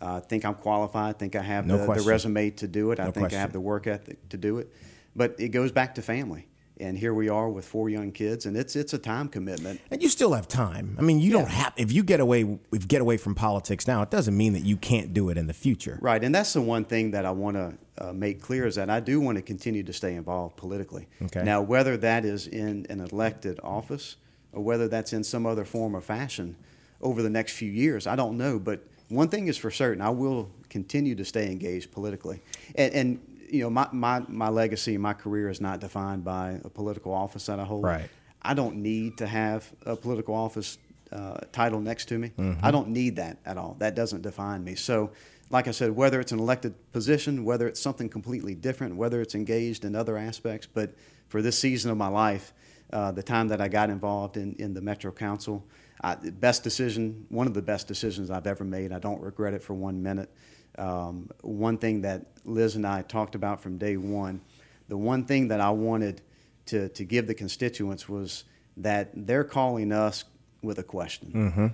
[0.00, 1.14] uh, I think I'm qualified.
[1.14, 1.86] I think I have Mm-hmm.
[1.86, 2.98] No the, the resume to do it.
[2.98, 4.68] I No think I have the work ethic to do it.
[5.14, 6.46] But it goes back to family,
[6.80, 9.80] and here we are with four young kids, and it's it's a time commitment.
[9.90, 10.96] And you still have time.
[10.98, 14.02] I mean, you don't have if you get away if get away from politics now,
[14.02, 15.98] it doesn't mean that you can't do it in the future.
[16.00, 18.88] Right, and that's the one thing that I want to uh, make clear is that
[18.88, 21.08] I do want to continue to stay involved politically.
[21.22, 21.42] Okay.
[21.42, 24.16] Now, whether that is in an elected office
[24.52, 26.56] or whether that's in some other form or fashion
[27.00, 28.58] over the next few years, I don't know.
[28.58, 32.40] But one thing is for certain: I will continue to stay engaged politically.
[32.76, 33.20] And, and
[33.52, 37.46] you know, my, my my legacy, my career is not defined by a political office
[37.46, 37.84] that I hold.
[37.84, 38.08] Right.
[38.40, 40.78] I don't need to have a political office
[41.12, 42.30] uh, title next to me.
[42.30, 42.64] Mm-hmm.
[42.64, 43.76] I don't need that at all.
[43.78, 44.74] That doesn't define me.
[44.74, 45.12] So,
[45.50, 49.34] like I said, whether it's an elected position, whether it's something completely different, whether it's
[49.34, 50.94] engaged in other aspects, but
[51.28, 52.54] for this season of my life,
[52.92, 55.62] uh, the time that I got involved in, in the Metro Council,
[56.02, 58.92] I, best decision, one of the best decisions I've ever made.
[58.92, 60.30] I don't regret it for one minute.
[60.78, 64.40] Um, one thing that Liz and I talked about from day one,
[64.88, 66.22] the one thing that I wanted
[66.66, 68.44] to, to give the constituents was
[68.78, 70.24] that they're calling us
[70.62, 71.32] with a question.
[71.34, 71.66] Mm-hmm.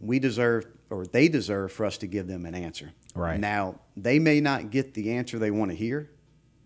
[0.00, 2.92] We deserve, or they deserve, for us to give them an answer.
[3.14, 3.38] Right.
[3.40, 6.10] Now, they may not get the answer they want to hear,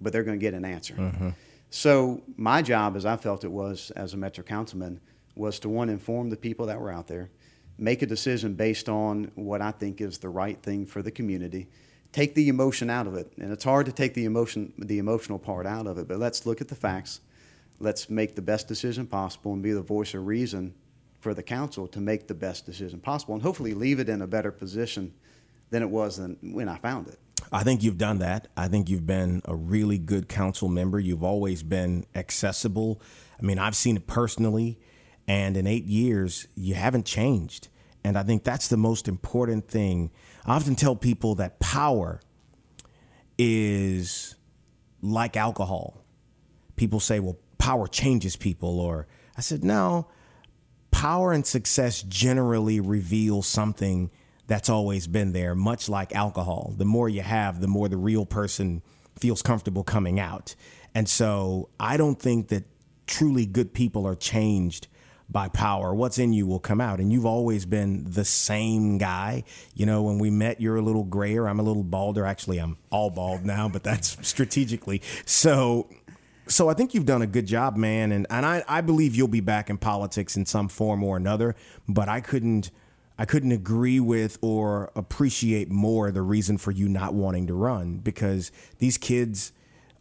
[0.01, 1.35] but they're going to get an answer.
[1.71, 5.01] So, my job, as I felt it was as a Metro councilman,
[5.35, 7.31] was to one, inform the people that were out there,
[7.79, 11.69] make a decision based on what I think is the right thing for the community,
[12.13, 13.33] take the emotion out of it.
[13.39, 16.45] And it's hard to take the emotion, the emotional part out of it, but let's
[16.45, 17.21] look at the facts.
[17.81, 20.75] Let's make the best decision possible and be the voice of reason
[21.21, 24.27] for the council to make the best decision possible and hopefully leave it in a
[24.27, 25.13] better position
[25.71, 27.19] than it was when I found it.
[27.53, 28.49] I think you've done that.
[28.57, 30.99] I think you've been a really good council member.
[30.99, 33.01] You've always been accessible.
[33.41, 34.79] I mean, I've seen it personally,
[35.29, 37.69] and in eight years, you haven't changed.
[38.03, 40.11] And I think that's the most important thing.
[40.47, 42.21] I often tell people that power
[43.37, 44.35] is
[45.03, 46.03] like alcohol.
[46.77, 49.07] People say, well, power changes people, or
[49.37, 50.09] I said, no,
[50.91, 54.11] power and success generally reveal something
[54.47, 56.73] that's always been there, much like alcohol.
[56.79, 58.81] The more you have, the more the real person
[59.19, 60.55] feels comfortable coming out.
[60.95, 62.65] And so I don't think that
[63.07, 64.89] truly good people are changed
[65.31, 65.95] by power.
[65.95, 67.01] What's in you will come out.
[67.01, 69.45] And you've always been the same guy.
[69.75, 71.47] You know, when we met, you're a little grayer.
[71.47, 72.25] I'm a little balder.
[72.25, 75.03] Actually, I'm all bald now, but that's strategically.
[75.27, 75.89] So
[76.47, 79.29] so I think you've done a good job, man, and, and I, I believe you'll
[79.29, 81.55] be back in politics in some form or another.
[81.87, 82.71] But I couldn't
[83.19, 87.97] I couldn't agree with or appreciate more the reason for you not wanting to run
[87.97, 89.53] because these kids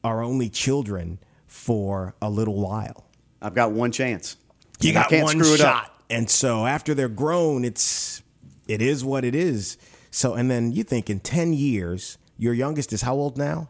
[0.03, 3.05] are only children for a little while.
[3.41, 4.37] I've got one chance.
[4.79, 6.03] You got one shot, up.
[6.09, 8.21] and so after they're grown, it's
[8.67, 9.77] it is what it is.
[10.11, 13.69] So and then you think in ten years, your youngest is how old now?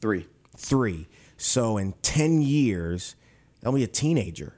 [0.00, 0.26] Three.
[0.56, 1.06] three.
[1.36, 3.14] So in 10 years,
[3.60, 4.54] they'll be a teenager.